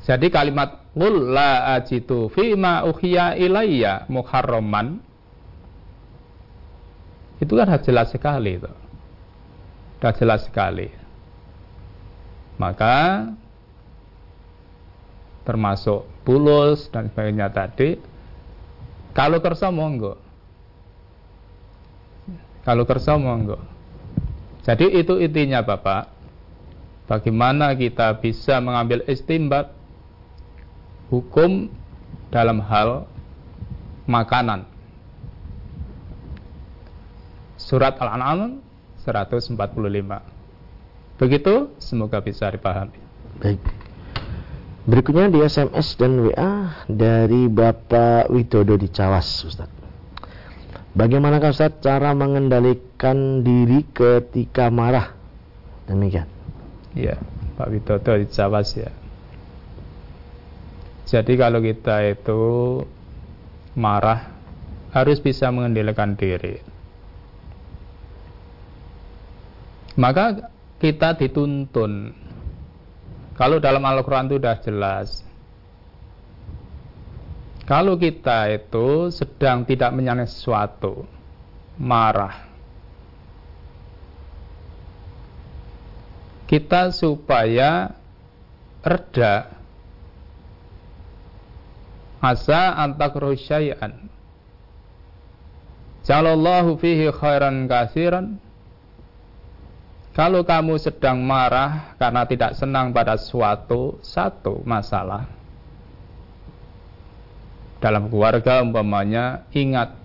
Jadi 0.08 0.32
kalimat 0.32 0.89
Qul 0.96 1.36
la 1.36 1.78
ajitu 1.78 2.34
fima 2.34 2.82
uhiya 2.88 3.38
ilayya 3.38 4.10
muharraman 4.10 5.04
itu 7.39 7.54
kan 7.56 7.71
jelas 7.80 8.12
sekali 8.12 8.60
itu. 8.60 8.71
Sudah 9.99 10.13
jelas 10.15 10.43
sekali. 10.47 10.88
Maka 12.60 13.28
termasuk 15.47 16.04
bulus 16.28 16.91
dan 16.91 17.10
sebagainya 17.10 17.49
tadi 17.49 17.99
kalau 19.15 19.39
kersa 19.39 19.71
monggo. 19.71 20.19
Kalau 22.67 22.84
kersa 22.84 23.15
monggo. 23.15 23.58
Jadi 24.67 24.99
itu 24.99 25.17
intinya 25.17 25.63
Bapak. 25.63 26.12
Bagaimana 27.10 27.73
kita 27.73 28.21
bisa 28.21 28.62
mengambil 28.62 29.02
istimbat 29.10 29.73
hukum 31.10 31.73
dalam 32.30 32.62
hal 32.62 33.10
makanan. 34.06 34.69
Surat 37.70 38.02
Al-An'am 38.02 38.66
145. 39.06 39.54
Begitu, 41.22 41.70
semoga 41.78 42.18
bisa 42.18 42.50
dipahami. 42.50 42.98
Baik. 43.38 43.62
Berikutnya 44.90 45.30
di 45.30 45.46
SMS 45.46 45.94
dan 45.94 46.18
WA 46.18 46.82
dari 46.90 47.46
Bapak 47.46 48.34
Widodo 48.34 48.74
di 48.74 48.90
Cawas, 48.90 49.46
Ustaz. 49.46 49.70
Bagaimanakah 50.98 51.54
Ustaz 51.54 51.78
cara 51.78 52.18
mengendalikan 52.18 53.46
diri 53.46 53.86
ketika 53.94 54.74
marah? 54.74 55.14
Demikian. 55.86 56.26
Iya, 56.98 57.22
Pak 57.54 57.70
Widodo 57.70 58.18
di 58.18 58.26
Cawas 58.34 58.74
ya. 58.74 58.90
Jadi 61.06 61.38
kalau 61.38 61.62
kita 61.62 62.02
itu 62.02 62.42
marah 63.78 64.34
harus 64.90 65.22
bisa 65.22 65.54
mengendalikan 65.54 66.18
diri. 66.18 66.69
Maka 70.00 70.48
kita 70.80 71.12
dituntun. 71.20 72.16
Kalau 73.36 73.60
dalam 73.60 73.84
Al-Quran 73.84 74.32
itu 74.32 74.40
sudah 74.40 74.56
jelas. 74.64 75.10
Kalau 77.68 78.00
kita 78.00 78.48
itu 78.50 79.12
sedang 79.12 79.62
tidak 79.68 79.94
menyenangi 79.94 80.26
sesuatu, 80.26 81.06
marah, 81.78 82.50
kita 86.50 86.90
supaya 86.96 87.94
reda. 88.82 89.54
Asa 92.20 92.76
antakru 92.76 93.32
syai'an. 93.38 94.10
Jalallahu 96.04 96.76
fihi 96.82 97.14
khairan 97.14 97.70
kasiran 97.70 98.42
kalau 100.13 100.41
kamu 100.43 100.76
sedang 100.82 101.22
marah 101.22 101.95
karena 101.95 102.26
tidak 102.26 102.52
senang 102.58 102.91
pada 102.91 103.15
suatu 103.15 104.02
satu 104.02 104.62
masalah 104.65 105.39
dalam 107.80 108.12
keluarga 108.12 108.60
umpamanya 108.60 109.48
ingat 109.56 109.95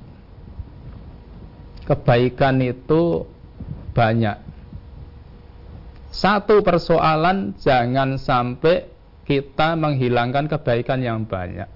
kebaikan 1.85 2.63
itu 2.63 3.27
banyak. 3.93 4.39
Satu 6.15 6.63
persoalan 6.63 7.59
jangan 7.59 8.17
sampai 8.17 8.87
kita 9.27 9.75
menghilangkan 9.75 10.47
kebaikan 10.47 11.03
yang 11.03 11.27
banyak. 11.27 11.67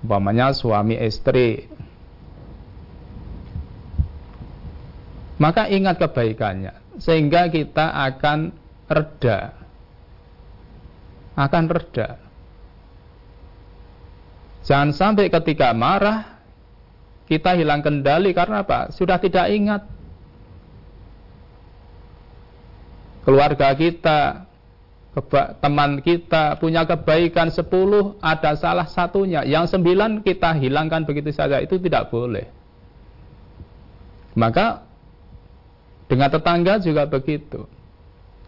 Umpamanya 0.00 0.56
suami 0.56 0.96
istri 0.96 1.68
maka 5.38 5.70
ingat 5.70 6.02
kebaikannya 6.02 6.74
sehingga 6.98 7.46
kita 7.48 7.94
akan 7.94 8.50
reda. 8.90 9.54
Akan 11.38 11.70
reda. 11.70 12.18
Jangan 14.66 14.90
sampai 14.90 15.30
ketika 15.30 15.70
marah 15.70 16.42
kita 17.30 17.54
hilang 17.54 17.80
kendali 17.80 18.34
karena 18.34 18.66
apa? 18.66 18.90
Sudah 18.90 19.22
tidak 19.22 19.46
ingat. 19.54 19.86
Keluarga 23.22 23.76
kita 23.78 24.48
teman 25.62 26.00
kita 26.02 26.58
punya 26.58 26.82
kebaikan 26.82 27.54
sepuluh 27.54 28.18
ada 28.18 28.58
salah 28.58 28.90
satunya. 28.90 29.46
Yang 29.46 29.78
sembilan 29.78 30.26
kita 30.26 30.58
hilangkan 30.58 31.06
begitu 31.06 31.30
saja 31.30 31.62
itu 31.62 31.78
tidak 31.78 32.10
boleh. 32.10 32.50
Maka 34.34 34.87
dengan 36.08 36.32
tetangga 36.32 36.80
juga 36.80 37.04
begitu. 37.04 37.68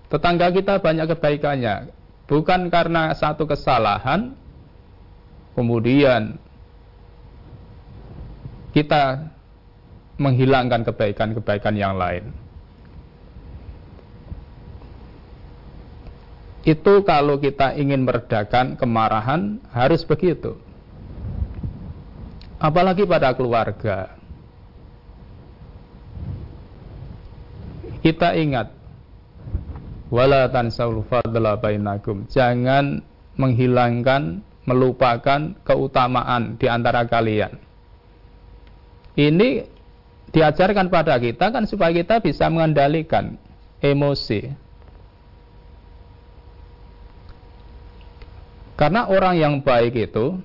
Tetangga 0.08 0.50
kita 0.50 0.80
banyak 0.80 1.06
kebaikannya. 1.14 1.92
Bukan 2.26 2.72
karena 2.72 3.14
satu 3.14 3.46
kesalahan, 3.46 4.34
kemudian 5.54 6.40
kita 8.72 9.30
menghilangkan 10.16 10.82
kebaikan-kebaikan 10.88 11.74
yang 11.76 11.94
lain. 12.00 12.32
Itu 16.60 17.02
kalau 17.08 17.40
kita 17.40 17.72
ingin 17.72 18.04
meredakan 18.04 18.76
kemarahan 18.76 19.64
harus 19.72 20.04
begitu. 20.04 20.60
Apalagi 22.60 23.08
pada 23.08 23.32
keluarga. 23.32 24.19
Kita 28.00 28.32
ingat 28.32 28.72
wala 30.10 30.48
tansaul 30.48 31.06
fadla 31.06 31.56
bainakum. 31.56 32.26
Jangan 32.28 33.00
menghilangkan, 33.36 34.40
melupakan 34.66 35.54
keutamaan 35.64 36.56
di 36.56 36.66
antara 36.66 37.06
kalian. 37.06 37.56
Ini 39.16 39.64
diajarkan 40.30 40.88
pada 40.88 41.18
kita 41.18 41.50
kan 41.50 41.64
supaya 41.66 41.92
kita 41.92 42.24
bisa 42.24 42.48
mengendalikan 42.48 43.38
emosi. 43.80 44.48
Karena 48.80 49.12
orang 49.12 49.36
yang 49.36 49.54
baik 49.60 49.92
itu 50.08 50.40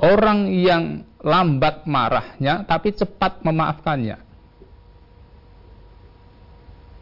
orang 0.00 0.48
yang 0.48 1.04
lambat 1.20 1.84
marahnya 1.84 2.64
tapi 2.64 2.96
cepat 2.96 3.44
memaafkannya. 3.44 4.25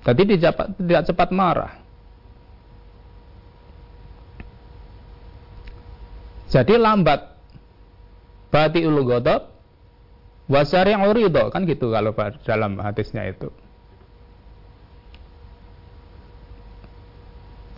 Jadi 0.04 0.36
tidak, 0.36 1.08
cepat 1.08 1.32
marah. 1.32 1.80
Jadi 6.52 6.78
lambat 6.78 7.34
bati 8.52 8.86
ulu 8.86 9.02
godot 9.02 9.42
wasari 10.46 10.94
urido 10.94 11.50
kan 11.50 11.66
gitu 11.66 11.90
kalau 11.90 12.14
dalam 12.46 12.78
hadisnya 12.78 13.26
itu. 13.26 13.50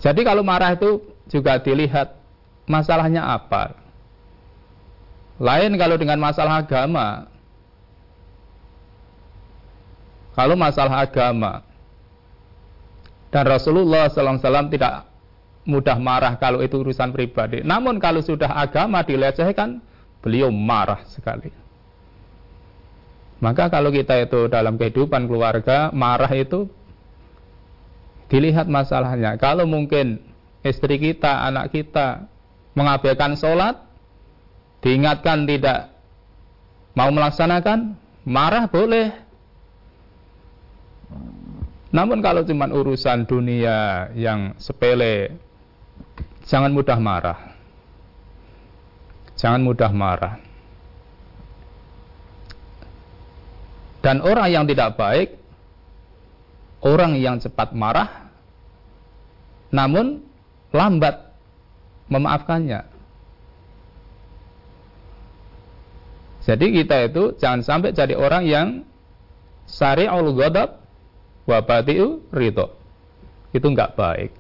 Jadi 0.03 0.21
kalau 0.27 0.45
marah 0.45 0.77
itu 0.77 1.01
juga 1.33 1.57
dilihat 1.63 2.21
masalahnya 2.69 3.25
apa. 3.25 3.81
Lain 5.41 5.73
kalau 5.81 5.97
dengan 5.97 6.21
masalah 6.21 6.61
agama. 6.61 7.33
Kalau 10.37 10.53
masalah 10.53 11.01
agama, 11.01 11.65
dan 13.31 13.45
Rasulullah 13.45 14.07
SAW 14.09 14.71
tidak 14.71 15.07
mudah 15.67 15.99
marah 15.99 16.39
kalau 16.39 16.63
itu 16.63 16.79
urusan 16.79 17.11
pribadi. 17.11 17.61
Namun 17.67 17.99
kalau 17.99 18.23
sudah 18.23 18.55
agama 18.55 19.03
dilecehkan, 19.03 19.83
beliau 20.23 20.49
marah 20.49 21.03
sekali. 21.11 21.51
Maka 23.43 23.69
kalau 23.69 23.93
kita 23.93 24.17
itu 24.17 24.49
dalam 24.49 24.81
kehidupan 24.81 25.29
keluarga, 25.29 25.93
marah 25.93 26.31
itu 26.33 26.71
dilihat 28.33 28.65
masalahnya. 28.67 29.37
Kalau 29.37 29.69
mungkin 29.69 30.23
istri 30.65 30.97
kita, 30.97 31.45
anak 31.45 31.75
kita 31.75 32.27
mengabaikan 32.73 33.37
sholat, 33.37 33.77
diingatkan 34.81 35.45
tidak 35.45 35.93
mau 36.97 37.13
melaksanakan, 37.13 37.93
marah 38.25 38.65
boleh. 38.73 39.13
Namun 41.97 42.21
kalau 42.21 42.45
cuma 42.45 42.69
urusan 42.69 43.25
dunia 43.25 44.13
yang 44.13 44.53
sepele, 44.61 45.33
jangan 46.45 46.69
mudah 46.69 47.01
marah. 47.01 47.57
Jangan 49.41 49.65
mudah 49.65 49.89
marah. 49.97 50.37
Dan 54.05 54.21
orang 54.21 54.49
yang 54.53 54.65
tidak 54.69 55.01
baik, 55.01 55.41
orang 56.85 57.17
yang 57.17 57.41
cepat 57.41 57.73
marah, 57.73 58.29
namun 59.73 60.21
lambat 60.77 61.33
memaafkannya. 62.13 62.93
Jadi 66.45 66.67
kita 66.77 67.09
itu 67.09 67.35
jangan 67.41 67.65
sampai 67.65 67.97
jadi 67.97 68.15
orang 68.15 68.45
yang 68.45 68.69
syari'ul 69.65 70.37
ghadab 70.37 70.86
wabatiu 71.47 72.27
ridho. 72.35 72.75
Itu 73.55 73.73
enggak 73.73 73.95
baik. 73.97 74.33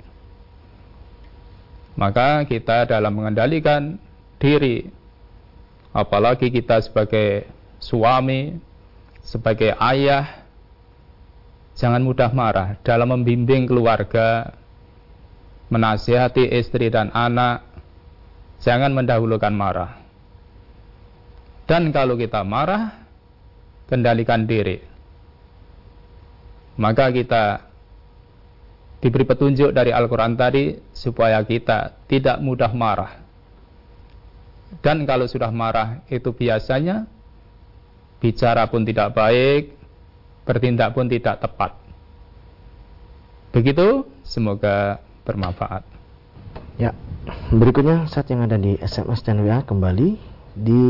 Maka 1.96 2.44
kita 2.44 2.84
dalam 2.84 3.16
mengendalikan 3.16 3.96
diri, 4.36 4.84
apalagi 5.96 6.52
kita 6.52 6.84
sebagai 6.84 7.48
suami, 7.80 8.52
sebagai 9.24 9.72
ayah, 9.80 10.44
jangan 11.72 12.04
mudah 12.04 12.28
marah 12.36 12.76
dalam 12.84 13.16
membimbing 13.16 13.64
keluarga, 13.64 14.52
menasihati 15.72 16.52
istri 16.52 16.92
dan 16.92 17.08
anak, 17.16 17.64
jangan 18.60 18.92
mendahulukan 18.92 19.56
marah. 19.56 19.96
Dan 21.64 21.96
kalau 21.96 22.20
kita 22.20 22.44
marah, 22.44 22.92
kendalikan 23.88 24.44
diri 24.44 24.95
maka 26.76 27.08
kita 27.12 27.66
diberi 29.00 29.24
petunjuk 29.28 29.72
dari 29.72 29.92
Al-Quran 29.92 30.36
tadi 30.36 30.76
supaya 30.92 31.40
kita 31.44 31.96
tidak 32.08 32.40
mudah 32.40 32.72
marah. 32.72 33.12
Dan 34.80 35.08
kalau 35.08 35.24
sudah 35.24 35.48
marah 35.52 36.04
itu 36.10 36.32
biasanya 36.32 37.08
bicara 38.20 38.66
pun 38.68 38.82
tidak 38.84 39.14
baik, 39.14 39.72
bertindak 40.44 40.92
pun 40.92 41.06
tidak 41.08 41.40
tepat. 41.40 41.76
Begitu, 43.54 44.04
semoga 44.20 45.00
bermanfaat. 45.24 45.86
Ya, 46.76 46.92
berikutnya 47.48 48.04
saat 48.04 48.28
yang 48.28 48.44
ada 48.44 48.60
di 48.60 48.76
SMS 48.76 49.24
dan 49.24 49.40
WA 49.40 49.64
kembali 49.64 50.20
di 50.52 50.84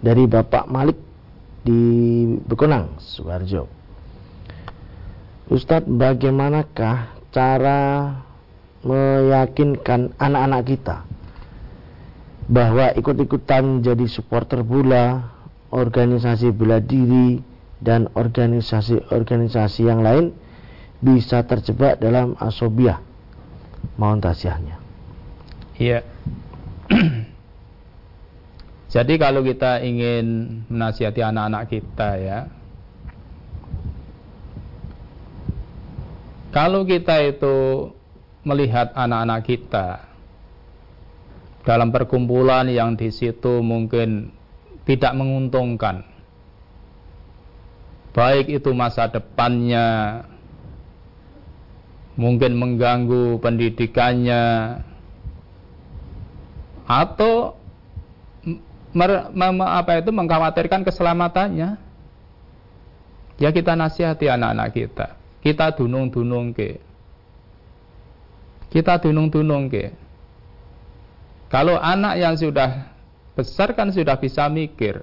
dari 0.00 0.24
Bapak 0.28 0.68
Malik 0.68 0.98
di 1.64 1.80
Bekonang, 2.44 3.00
Suwarjo. 3.00 3.79
Ustadz, 5.50 5.90
bagaimanakah 5.90 7.18
cara 7.34 7.80
meyakinkan 8.86 10.14
anak-anak 10.14 10.62
kita 10.62 10.96
bahwa 12.46 12.94
ikut-ikutan 12.94 13.82
jadi 13.82 14.06
supporter 14.06 14.62
bola, 14.62 15.34
organisasi 15.74 16.54
bela 16.54 16.78
diri, 16.78 17.42
dan 17.82 18.06
organisasi-organisasi 18.14 19.80
yang 19.86 20.06
lain 20.06 20.34
bisa 21.02 21.42
terjebak 21.42 21.98
dalam 21.98 22.38
asobiah. 22.38 23.02
Mohon 23.96 24.18
tasiahnya. 24.30 24.76
Iya. 25.80 26.04
Jadi 28.94 29.14
kalau 29.16 29.40
kita 29.46 29.80
ingin 29.86 30.26
menasihati 30.68 31.22
anak-anak 31.24 31.70
kita 31.72 32.10
ya, 32.20 32.38
Kalau 36.50 36.82
kita 36.82 37.22
itu 37.22 37.86
melihat 38.42 38.90
anak-anak 38.98 39.40
kita 39.46 39.86
dalam 41.62 41.94
perkumpulan 41.94 42.66
yang 42.66 42.98
di 42.98 43.06
situ 43.14 43.62
mungkin 43.62 44.34
tidak 44.82 45.14
menguntungkan, 45.14 46.02
baik 48.10 48.50
itu 48.50 48.74
masa 48.74 49.06
depannya, 49.06 50.26
mungkin 52.18 52.58
mengganggu 52.58 53.38
pendidikannya, 53.38 54.42
atau 56.90 57.54
mer, 58.90 59.30
apa 59.38 60.02
itu 60.02 60.10
mengkhawatirkan 60.10 60.82
keselamatannya, 60.82 61.78
ya 63.38 63.48
kita 63.54 63.78
nasihati 63.78 64.26
anak-anak 64.26 64.74
kita 64.74 65.19
kita 65.40 65.72
dunung-dunung 65.72 66.52
ke. 66.52 66.80
Kita 68.70 69.00
dunung-dunung 69.00 69.66
ke. 69.72 69.90
Kalau 71.50 71.74
anak 71.80 72.14
yang 72.20 72.38
sudah 72.38 72.94
besar 73.34 73.74
kan 73.74 73.90
sudah 73.90 74.14
bisa 74.20 74.46
mikir. 74.46 75.02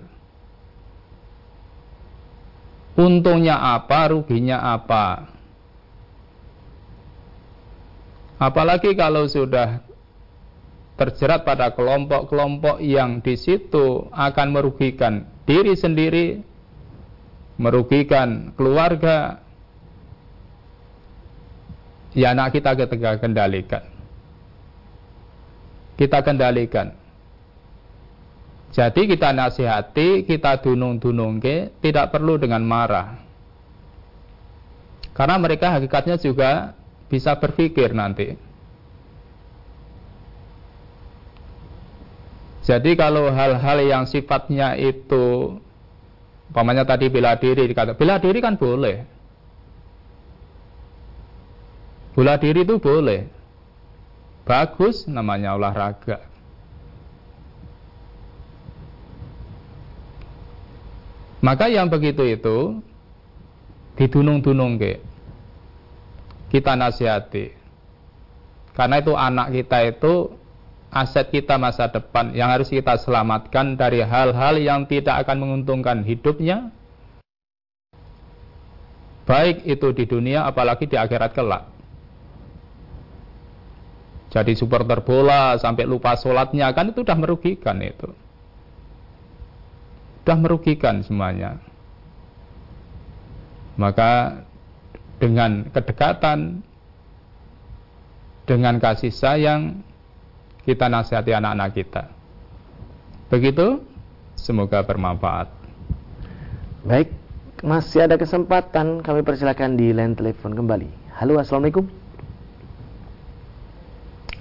Untungnya 2.98 3.60
apa, 3.78 4.10
ruginya 4.10 4.58
apa. 4.74 5.30
Apalagi 8.38 8.94
kalau 8.94 9.26
sudah 9.26 9.82
terjerat 10.98 11.46
pada 11.46 11.74
kelompok-kelompok 11.78 12.82
yang 12.82 13.22
di 13.22 13.38
situ 13.38 14.10
akan 14.10 14.48
merugikan 14.50 15.30
diri 15.46 15.78
sendiri, 15.78 16.42
merugikan 17.62 18.54
keluarga, 18.58 19.46
ya 22.18 22.34
anak 22.34 22.58
kita 22.58 22.74
kita 22.74 23.22
kendalikan. 23.22 23.86
Kita 25.98 26.26
kendalikan. 26.26 26.98
Jadi 28.74 29.10
kita 29.10 29.34
nasihati, 29.34 30.26
kita 30.26 30.62
dunung-dunung 30.62 31.42
ke, 31.42 31.78
tidak 31.82 32.14
perlu 32.14 32.38
dengan 32.38 32.62
marah. 32.62 33.18
Karena 35.14 35.42
mereka 35.42 35.74
hakikatnya 35.74 36.22
juga 36.22 36.78
bisa 37.10 37.34
berpikir 37.38 37.96
nanti. 37.96 38.38
Jadi 42.68 43.00
kalau 43.00 43.32
hal-hal 43.32 43.80
yang 43.82 44.04
sifatnya 44.06 44.76
itu, 44.76 45.58
umpamanya 46.52 46.84
tadi 46.84 47.08
bela 47.08 47.34
diri, 47.40 47.66
dikata 47.66 47.96
bela 47.96 48.20
diri 48.20 48.44
kan 48.44 48.60
boleh. 48.60 49.17
Bela 52.18 52.34
diri 52.42 52.66
itu 52.66 52.82
boleh. 52.82 53.30
Bagus 54.42 55.06
namanya 55.06 55.54
olahraga. 55.54 56.26
Maka 61.46 61.70
yang 61.70 61.94
begitu 61.94 62.26
itu 62.26 62.82
didunung-dunung 64.02 64.82
ke. 64.82 64.98
Kita 66.50 66.74
nasihati. 66.74 67.54
Karena 68.74 68.98
itu 68.98 69.14
anak 69.14 69.54
kita 69.54 69.78
itu 69.86 70.34
aset 70.90 71.30
kita 71.30 71.62
masa 71.62 71.86
depan 71.94 72.34
yang 72.34 72.50
harus 72.50 72.74
kita 72.74 72.98
selamatkan 72.98 73.78
dari 73.78 74.02
hal-hal 74.02 74.58
yang 74.58 74.90
tidak 74.90 75.22
akan 75.28 75.44
menguntungkan 75.44 76.02
hidupnya 76.08 76.72
baik 79.28 79.68
itu 79.68 79.92
di 79.92 80.08
dunia 80.08 80.48
apalagi 80.48 80.88
di 80.88 80.96
akhirat 80.96 81.36
kelak 81.36 81.77
jadi 84.28 84.52
supporter 84.56 85.02
bola 85.04 85.56
sampai 85.60 85.88
lupa 85.88 86.16
sholatnya 86.20 86.72
kan 86.76 86.92
itu 86.92 87.02
sudah 87.04 87.18
merugikan 87.18 87.78
itu 87.80 88.10
sudah 90.24 90.38
merugikan 90.38 91.02
semuanya 91.06 91.62
maka 93.78 94.44
dengan 95.18 95.70
kedekatan 95.70 96.66
dengan 98.48 98.80
kasih 98.80 99.12
sayang 99.12 99.84
kita 100.64 100.88
nasihati 100.88 101.32
anak-anak 101.36 101.70
kita. 101.76 102.04
Begitu, 103.28 103.84
semoga 104.40 104.84
bermanfaat. 104.84 105.52
Baik, 106.88 107.12
masih 107.64 108.08
ada 108.08 108.16
kesempatan 108.16 109.04
kami 109.04 109.24
persilakan 109.24 109.76
di 109.76 109.92
line 109.92 110.16
telepon 110.16 110.56
kembali. 110.56 110.88
Halo, 111.20 111.40
assalamualaikum. 111.40 112.07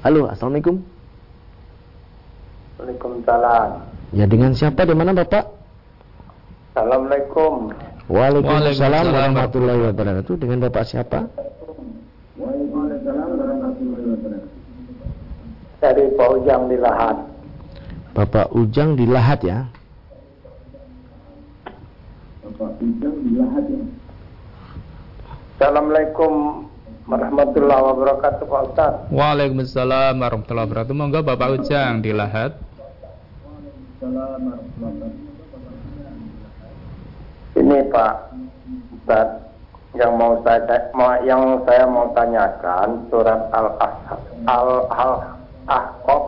Halo, 0.04 0.28
assalamualaikum. 0.28 0.76
Waalaikumsalam. 2.76 3.68
Ya 4.12 4.24
dengan 4.28 4.52
siapa 4.52 4.84
di 4.84 4.92
mana 4.92 5.16
bapak? 5.16 5.48
Assalamualaikum. 6.76 7.72
Waalaikumsalam 8.12 9.04
warahmatullahi 9.08 9.80
wabarakatuh. 9.90 10.34
Dengan 10.36 10.68
bapak 10.68 10.84
siapa? 10.84 11.24
Dari 15.80 16.04
Pak 16.12 16.28
Ujang 16.40 16.68
di 16.68 16.76
Lahat. 16.76 17.16
Bapak 18.12 18.52
Ujang 18.52 19.00
di 19.00 19.04
Lahat 19.08 19.40
ya. 19.40 19.64
Assalamualaikum 25.56 26.65
warahmatullahi 27.06 27.82
wabarakatuh 27.94 28.44
Pak 28.50 28.62
Ustaz. 28.70 28.92
Waalaikumsalam 29.14 30.14
warahmatullahi 30.18 30.66
wabarakatuh. 30.66 30.94
Monggo 30.94 31.20
Bapak 31.22 31.48
Ujang 31.62 32.02
di 32.02 32.10
Lahat. 32.10 32.58
Ini 37.56 37.78
Pak 37.88 38.14
Ustaz 39.00 39.28
yang 39.96 40.12
mau 40.20 40.36
saya 40.44 40.92
mau, 40.92 41.08
yang 41.24 41.42
saya 41.64 41.84
mau 41.88 42.12
tanyakan 42.12 43.08
surat 43.08 43.48
al 43.54 43.66
al 44.44 44.68
al 44.92 45.10
ahqaf 45.64 46.22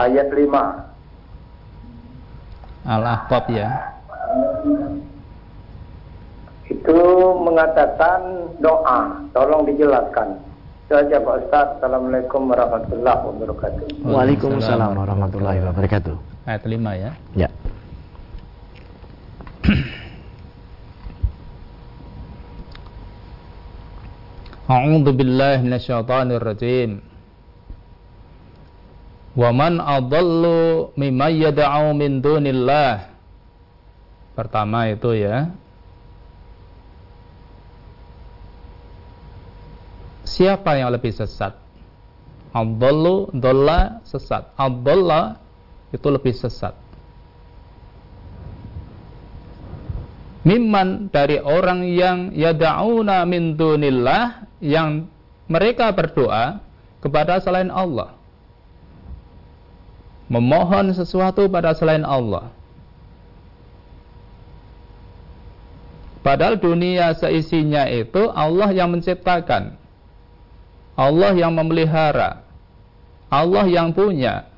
ayat 0.00 0.28
5 0.32 0.88
Al-Ahqaf 2.80 3.44
ya. 3.52 3.68
Itu 6.70 6.98
mengatakan 7.42 8.46
doa 8.62 9.18
tolong 9.34 9.66
dijelaskan 9.66 10.38
itu 10.86 10.94
aja 10.94 11.18
Pak 11.22 11.34
Ustaz 11.46 11.66
Assalamualaikum 11.78 12.46
warahmatullahi 12.46 13.20
wabarakatuh 13.26 14.06
Waalaikumsalam 14.06 14.94
warahmatullahi 14.94 15.58
wabarakatuh. 15.66 16.14
Ayat 16.50 16.66
5 16.66 16.98
ya. 16.98 17.10
Ya. 17.36 17.50
A'udzu 24.70 25.10
billahi 25.14 25.66
minasyaitonir 25.66 26.42
rajim. 26.42 27.02
Wa 29.34 29.50
man 29.54 29.78
adallu 29.82 30.94
mimman 30.94 31.38
yad'u 31.38 31.90
min 31.94 32.22
dunillah. 32.22 33.10
Pertama 34.34 34.90
itu 34.90 35.14
ya. 35.14 35.50
Siapa 40.30 40.78
yang 40.78 40.94
lebih 40.94 41.10
sesat? 41.10 41.58
Adallu, 42.54 43.34
dolla, 43.34 43.98
sesat. 44.06 44.54
Adalla 44.54 45.42
itu 45.90 46.06
lebih 46.06 46.30
sesat. 46.30 46.78
Mimman 50.46 51.10
dari 51.10 51.42
orang 51.42 51.82
yang 51.84 52.30
yada'una 52.32 53.26
min 53.26 53.58
dunillah 53.58 54.46
yang 54.62 55.10
mereka 55.50 55.90
berdoa 55.90 56.62
kepada 57.02 57.42
selain 57.42 57.68
Allah. 57.68 58.14
Memohon 60.30 60.94
sesuatu 60.94 61.50
pada 61.50 61.74
selain 61.74 62.06
Allah. 62.06 62.54
Padahal 66.22 66.54
dunia 66.60 67.10
seisinya 67.18 67.90
itu 67.90 68.30
Allah 68.30 68.70
yang 68.70 68.94
menciptakan. 68.94 69.79
Allah 71.00 71.32
yang 71.32 71.56
memelihara. 71.56 72.44
Allah 73.32 73.64
yang 73.64 73.96
punya. 73.96 74.52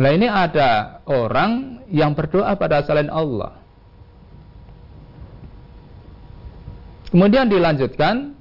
Nah 0.00 0.10
ini 0.16 0.24
ada 0.24 1.04
orang 1.04 1.84
yang 1.92 2.16
berdoa 2.16 2.56
pada 2.56 2.80
selain 2.80 3.12
Allah. 3.12 3.60
Kemudian 7.12 7.52
dilanjutkan 7.52 8.32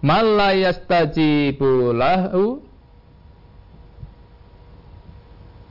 malayastajibu 0.00 1.92
lahu 1.92 2.64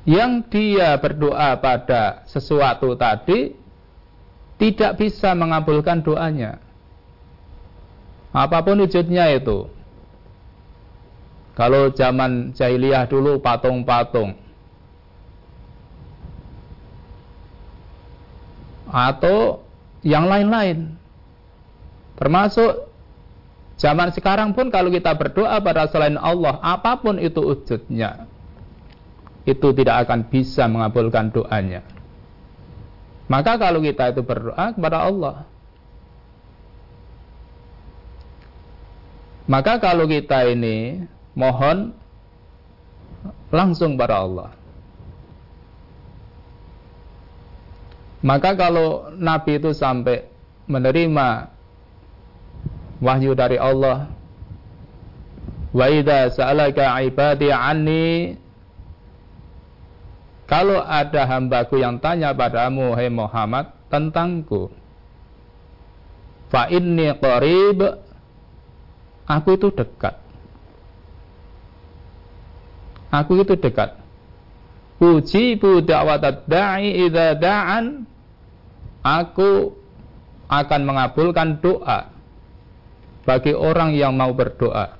yang 0.06 0.46
dia 0.54 0.94
berdoa 1.02 1.58
pada 1.58 2.22
sesuatu 2.30 2.94
tadi 2.94 3.58
tidak 4.62 5.02
bisa 5.02 5.34
mengabulkan 5.34 6.06
doanya. 6.06 6.62
Apa 8.34 8.66
pun 8.66 8.82
wujudnya 8.82 9.30
itu. 9.38 9.70
Kalau 11.54 11.94
zaman 11.94 12.58
jahiliyah 12.58 13.06
dulu 13.06 13.38
patung-patung. 13.38 14.34
Atau 18.90 19.62
yang 20.02 20.26
lain-lain. 20.26 20.98
Termasuk 22.18 22.90
zaman 23.78 24.10
sekarang 24.14 24.58
pun 24.58 24.74
kalau 24.74 24.90
kita 24.90 25.14
berdoa 25.14 25.62
pada 25.62 25.86
selain 25.90 26.18
Allah, 26.18 26.58
apa 26.62 26.98
pun 27.02 27.18
itu 27.18 27.42
wujudnya, 27.42 28.30
itu 29.46 29.68
tidak 29.78 30.10
akan 30.10 30.30
bisa 30.30 30.70
mengabulkan 30.70 31.34
doanya. 31.34 31.82
Maka 33.30 33.58
kalau 33.58 33.82
kita 33.82 34.14
itu 34.14 34.22
berdoa 34.22 34.78
kepada 34.78 35.10
Allah, 35.10 35.50
maka 39.44 39.80
kalau 39.80 40.08
kita 40.08 40.48
ini 40.48 41.04
mohon 41.36 41.92
langsung 43.52 44.00
pada 44.00 44.24
Allah. 44.24 44.50
Maka 48.24 48.56
kalau 48.56 49.12
Nabi 49.20 49.60
itu 49.60 49.76
sampai 49.76 50.24
menerima 50.64 51.52
wahyu 53.04 53.36
dari 53.36 53.60
Allah. 53.60 54.08
Wa 55.76 55.92
idza 55.92 56.32
sa'alaka 56.32 57.04
ibadi 57.04 57.52
anni 57.52 58.38
kalau 60.44 60.78
ada 60.86 61.26
hambaku 61.26 61.82
yang 61.82 61.98
tanya 61.98 62.36
padamu 62.36 62.94
hai 62.94 63.10
Muhammad 63.10 63.74
tentangku 63.90 64.70
fa 66.54 66.70
inni 66.70 67.10
qarib 67.18 68.03
aku 69.30 69.56
itu 69.56 69.68
dekat 69.72 70.20
aku 73.14 73.44
itu 73.44 73.54
dekat 73.60 74.00
ujibu 75.04 75.84
da'watad 75.84 76.48
da'i 76.48 77.08
idza 77.08 77.36
da'an 77.36 78.08
aku 79.04 79.76
akan 80.48 80.82
mengabulkan 80.86 81.60
doa 81.60 82.14
bagi 83.24 83.56
orang 83.56 83.96
yang 83.96 84.14
mau 84.16 84.32
berdoa. 84.36 85.00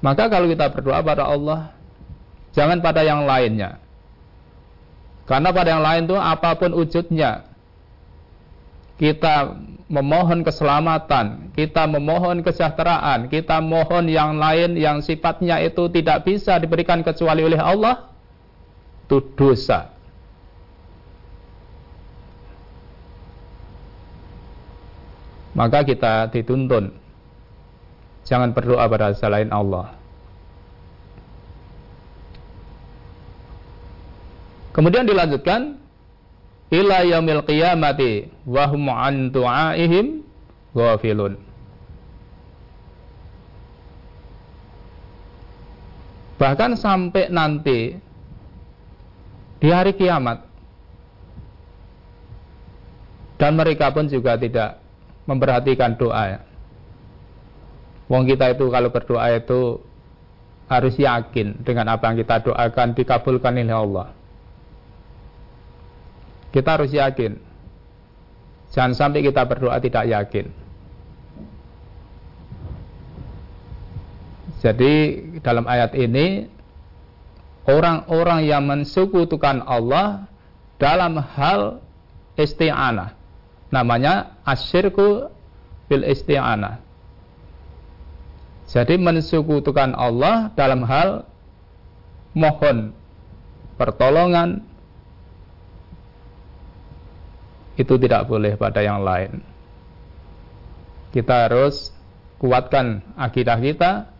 Maka 0.00 0.32
kalau 0.32 0.48
kita 0.48 0.72
berdoa 0.72 1.04
pada 1.04 1.28
Allah, 1.28 1.76
jangan 2.56 2.80
pada 2.80 3.04
yang 3.04 3.28
lainnya. 3.28 3.78
Karena 5.28 5.54
pada 5.54 5.68
yang 5.70 5.84
lain 5.84 6.02
itu 6.10 6.16
apa 6.18 6.56
pun 6.58 6.74
wujudnya, 6.74 7.46
kita 8.98 9.54
memohon 9.90 10.46
keselamatan, 10.46 11.50
kita 11.58 11.90
memohon 11.90 12.46
kesejahteraan, 12.46 13.26
kita 13.26 13.58
mohon 13.58 14.06
yang 14.06 14.38
lain 14.38 14.78
yang 14.78 15.02
sifatnya 15.02 15.58
itu 15.58 15.90
tidak 15.90 16.22
bisa 16.22 16.54
diberikan 16.62 17.02
kecuali 17.02 17.42
oleh 17.42 17.58
Allah, 17.58 18.14
itu 19.10 19.18
dosa. 19.34 20.00
maka 25.54 25.82
kita 25.82 26.30
dituntun 26.30 26.94
jangan 28.24 28.54
berdoa 28.54 28.86
pada 28.86 29.12
selain 29.12 29.50
Allah. 29.50 29.92
Kemudian 34.70 35.02
dilanjutkan 35.02 35.82
ila 36.70 37.02
yaumil 37.02 37.42
qiyamati 37.42 38.30
wa 38.46 38.64
hum 38.70 38.86
an 38.88 39.34
du'aihim 39.34 40.22
ghafilun. 40.74 41.34
Bahkan 46.40 46.72
sampai 46.80 47.28
nanti 47.28 48.00
di 49.60 49.68
hari 49.68 49.92
kiamat 49.92 50.40
dan 53.36 53.52
mereka 53.60 53.92
pun 53.92 54.08
juga 54.08 54.40
tidak 54.40 54.80
memperhatikan 55.28 56.00
doa. 56.00 56.40
Wong 58.08 58.24
kita 58.24 58.56
itu 58.56 58.72
kalau 58.72 58.88
berdoa 58.88 59.36
itu 59.36 59.84
harus 60.70 60.94
yakin 60.96 61.60
dengan 61.60 61.92
apa 61.92 62.08
yang 62.08 62.16
kita 62.24 62.40
doakan 62.46 62.96
dikabulkan 62.96 63.60
oleh 63.60 63.76
Allah. 63.76 64.08
Kita 66.50 66.78
harus 66.78 66.90
yakin. 66.90 67.38
Jangan 68.70 68.92
sampai 68.94 69.22
kita 69.26 69.42
berdoa 69.46 69.78
tidak 69.82 70.06
yakin. 70.06 70.46
Jadi 74.60 74.94
dalam 75.40 75.64
ayat 75.64 75.96
ini 75.96 76.44
orang-orang 77.64 78.44
yang 78.44 78.68
mensekutukan 78.68 79.64
Allah 79.64 80.28
dalam 80.76 81.16
hal 81.16 81.80
isti'anah. 82.36 83.16
Namanya 83.72 84.36
asyirku 84.44 85.32
bil 85.88 86.04
isti'anah. 86.04 86.82
Jadi 88.70 88.94
mensekutukan 89.02 89.96
Allah 89.98 90.54
dalam 90.54 90.86
hal 90.86 91.26
mohon 92.38 92.94
pertolongan, 93.74 94.62
itu 97.80 97.96
tidak 97.96 98.28
boleh 98.28 98.60
pada 98.60 98.84
yang 98.84 99.00
lain. 99.00 99.40
Kita 101.10 101.48
harus 101.48 101.90
kuatkan 102.36 103.02
akidah 103.16 103.56
kita, 103.56 104.12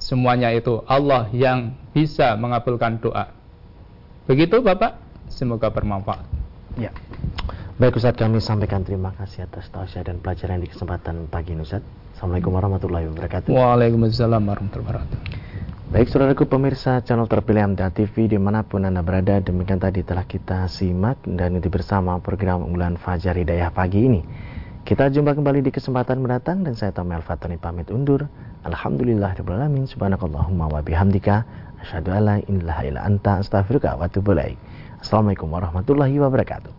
semuanya 0.00 0.50
itu 0.56 0.80
Allah 0.88 1.28
yang 1.30 1.76
bisa 1.92 2.34
mengabulkan 2.40 2.98
doa. 2.98 3.30
Begitu 4.26 4.58
Bapak, 4.64 4.98
semoga 5.30 5.70
bermanfaat. 5.70 6.26
Ya. 6.80 6.90
Baik 7.76 8.00
Ustaz, 8.00 8.16
kami 8.16 8.40
sampaikan 8.40 8.82
terima 8.82 9.12
kasih 9.14 9.44
atas 9.44 9.68
tausiah 9.68 10.00
dan 10.00 10.16
pelajaran 10.24 10.64
di 10.64 10.68
kesempatan 10.72 11.28
pagi 11.28 11.52
ini 11.52 11.62
Ustaz. 11.62 11.84
Assalamualaikum 12.16 12.56
warahmatullahi 12.56 13.06
wabarakatuh. 13.12 13.52
Waalaikumsalam 13.52 14.40
warahmatullahi 14.40 14.88
wabarakatuh. 14.88 15.18
Baik 15.86 16.10
saudaraku 16.10 16.50
pemirsa 16.50 16.98
channel 17.06 17.30
terpilih 17.30 17.70
MTA 17.70 17.94
TV 17.94 18.26
di 18.26 18.34
mana 18.42 18.66
pun 18.66 18.82
anda 18.82 19.06
berada 19.06 19.38
demikian 19.38 19.78
tadi 19.78 20.02
telah 20.02 20.26
kita 20.26 20.66
simak 20.66 21.14
dan 21.22 21.62
itu 21.62 21.70
bersama 21.70 22.18
program 22.18 22.66
unggulan 22.66 22.98
Fajar 22.98 23.38
Hidayah 23.38 23.70
pagi 23.70 24.10
ini. 24.10 24.26
Kita 24.82 25.06
jumpa 25.06 25.38
kembali 25.38 25.62
di 25.62 25.70
kesempatan 25.70 26.18
mendatang 26.18 26.66
dan 26.66 26.74
saya 26.74 26.90
Tomel 26.90 27.22
Fatani 27.22 27.54
pamit 27.54 27.86
undur. 27.94 28.26
Alhamdulillah 28.66 29.38
alamin 29.38 29.86
subhanakallahumma 29.86 30.74
wa 30.74 30.82
bihamdika 30.82 31.46
asyhadu 31.78 32.10
alla 32.10 32.42
ilaha 32.42 32.82
illa 32.82 33.06
anta 33.06 33.38
astaghfiruka 33.38 33.94
wa 33.94 34.10
atubu 34.10 34.34
Assalamualaikum 34.98 35.46
warahmatullahi 35.54 36.18
wabarakatuh. 36.18 36.74